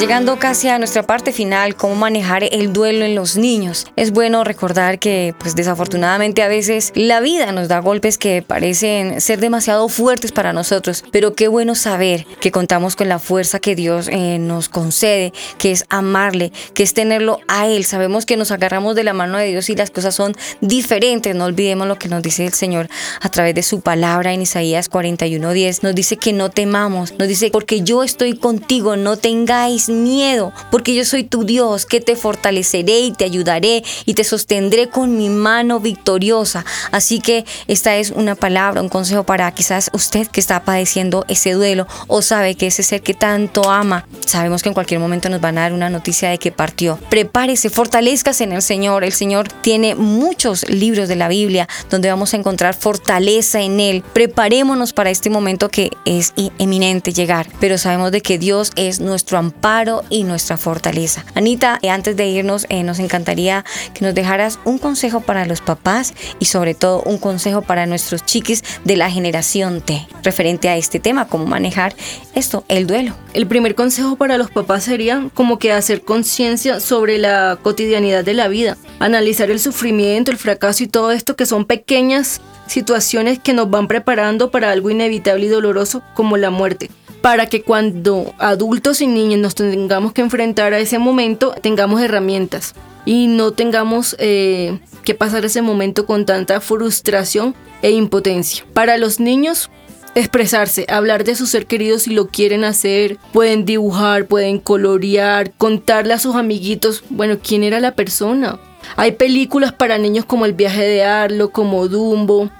[0.00, 3.86] Llegando casi a nuestra parte final, cómo manejar el duelo en los niños.
[3.96, 9.20] Es bueno recordar que, pues desafortunadamente a veces la vida nos da golpes que parecen
[9.20, 13.76] ser demasiado fuertes para nosotros, pero qué bueno saber que contamos con la fuerza que
[13.76, 17.84] Dios eh, nos concede, que es amarle, que es tenerlo a Él.
[17.84, 21.34] Sabemos que nos agarramos de la mano de Dios y las cosas son diferentes.
[21.36, 22.88] No olvidemos lo que nos dice el Señor
[23.20, 25.82] a través de su palabra en Isaías 41:10.
[25.82, 30.94] Nos dice que no temamos, nos dice porque yo estoy contigo, no tengáis miedo, porque
[30.94, 35.28] yo soy tu Dios, que te fortaleceré y te ayudaré y te sostendré con mi
[35.28, 36.64] mano victoriosa.
[36.90, 41.52] Así que esta es una palabra, un consejo para quizás usted que está padeciendo ese
[41.52, 45.40] duelo o sabe que ese ser que tanto ama, sabemos que en cualquier momento nos
[45.40, 46.98] van a dar una noticia de que partió.
[47.10, 49.04] Prepárese, fortalezcase en el Señor.
[49.04, 54.02] El Señor tiene muchos libros de la Biblia donde vamos a encontrar fortaleza en Él.
[54.12, 59.38] Preparémonos para este momento que es eminente llegar, pero sabemos de que Dios es nuestro
[59.38, 59.73] amparo
[60.08, 61.24] y nuestra fortaleza.
[61.34, 65.60] Anita, eh, antes de irnos, eh, nos encantaría que nos dejaras un consejo para los
[65.60, 70.76] papás y sobre todo un consejo para nuestros chiquis de la generación T, referente a
[70.76, 71.96] este tema, cómo manejar
[72.36, 73.14] esto, el duelo.
[73.32, 78.34] El primer consejo para los papás sería como que hacer conciencia sobre la cotidianidad de
[78.34, 83.54] la vida, analizar el sufrimiento, el fracaso y todo esto que son pequeñas situaciones que
[83.54, 86.90] nos van preparando para algo inevitable y doloroso como la muerte.
[87.24, 92.74] Para que cuando adultos y niños nos tengamos que enfrentar a ese momento, tengamos herramientas
[93.06, 98.66] y no tengamos eh, que pasar ese momento con tanta frustración e impotencia.
[98.74, 99.70] Para los niños,
[100.14, 106.12] expresarse, hablar de su ser querido si lo quieren hacer, pueden dibujar, pueden colorear, contarle
[106.12, 108.60] a sus amiguitos, bueno, quién era la persona.
[108.96, 112.50] Hay películas para niños como El viaje de Arlo, como Dumbo,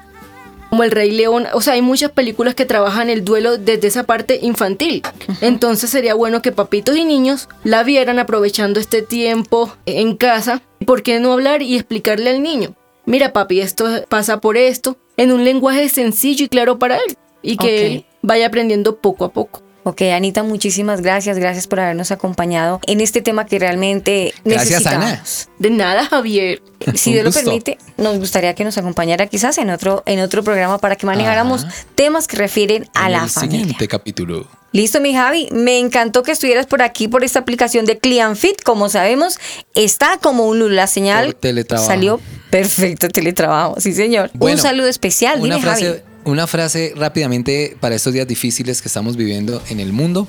[0.74, 4.02] como El Rey León, o sea, hay muchas películas que trabajan el duelo desde esa
[4.02, 5.04] parte infantil.
[5.40, 10.62] Entonces sería bueno que papitos y niños la vieran aprovechando este tiempo en casa.
[10.84, 12.74] ¿Por qué no hablar y explicarle al niño?
[13.06, 17.56] Mira papi, esto pasa por esto, en un lenguaje sencillo y claro para él y
[17.56, 19.62] que él vaya aprendiendo poco a poco.
[19.86, 21.38] Ok, Anita, muchísimas gracias.
[21.38, 24.98] Gracias por habernos acompañado en este tema que realmente Gracias, Ana.
[25.10, 25.48] necesitamos.
[25.58, 26.62] De nada, Javier.
[26.94, 30.78] Si Dios lo permite, nos gustaría que nos acompañara quizás en otro, en otro programa
[30.78, 31.74] para que manejáramos Ajá.
[31.94, 33.58] temas que refieren a En la el familia.
[33.60, 34.46] siguiente capítulo.
[34.72, 35.48] Listo, mi Javi.
[35.52, 38.62] Me encantó que estuvieras por aquí por esta aplicación de ClientFit.
[38.62, 39.38] Como sabemos,
[39.74, 40.74] está como un.
[40.74, 41.86] La señal Por teletrabajo.
[41.86, 42.20] salió
[42.50, 43.76] perfecto teletrabajo.
[43.80, 44.30] Sí, señor.
[44.34, 45.40] Bueno, un saludo especial.
[45.40, 46.00] Una Dime, frase, Javi.
[46.24, 50.26] Una frase rápidamente para estos días difíciles que estamos viviendo en el mundo.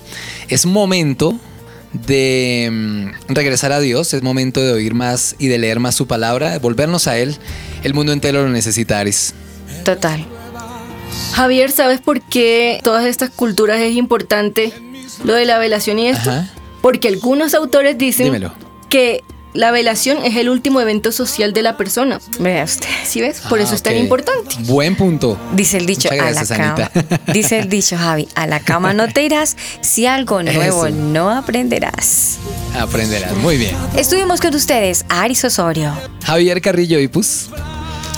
[0.48, 1.40] Es momento
[1.94, 6.08] de mm, regresar a Dios, es momento de oír más y de leer más su
[6.08, 7.38] palabra, de volvernos a Él.
[7.84, 9.34] El mundo entero lo necesita, Aris.
[9.84, 10.26] Total.
[11.34, 14.74] Javier, ¿sabes por qué todas estas culturas es importante
[15.24, 16.30] lo de la velación y esto?
[16.30, 16.50] Ajá.
[16.82, 18.54] Porque algunos autores dicen Dímelo.
[18.90, 19.24] que
[19.56, 22.20] la velación es el último evento social de la persona.
[22.40, 22.88] Vea usted.
[23.06, 23.42] ¿Sí ves?
[23.50, 24.56] Por Ah, eso es tan importante.
[24.60, 25.38] Buen punto.
[25.54, 26.92] Dice el dicho, Muchas a gracias, la cama.
[27.34, 30.96] Dice el dicho, Javi, a la cama no te irás si algo nuevo Eso.
[30.96, 32.38] no aprenderás.
[32.80, 33.34] Aprenderás.
[33.38, 33.76] Muy bien.
[33.96, 35.94] Estuvimos con ustedes, Aris Osorio.
[36.26, 37.50] Javier Carrillo y pues,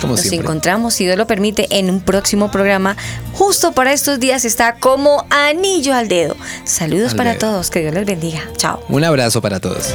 [0.02, 0.40] como Nos siempre.
[0.42, 2.96] encontramos, si Dios lo permite, en un próximo programa.
[3.34, 6.36] Justo para estos días está como anillo al dedo.
[6.66, 7.40] Saludos Al para dedo.
[7.52, 8.42] todos, que Dios les bendiga.
[8.58, 8.82] Chao.
[8.90, 9.94] Un abrazo para todos.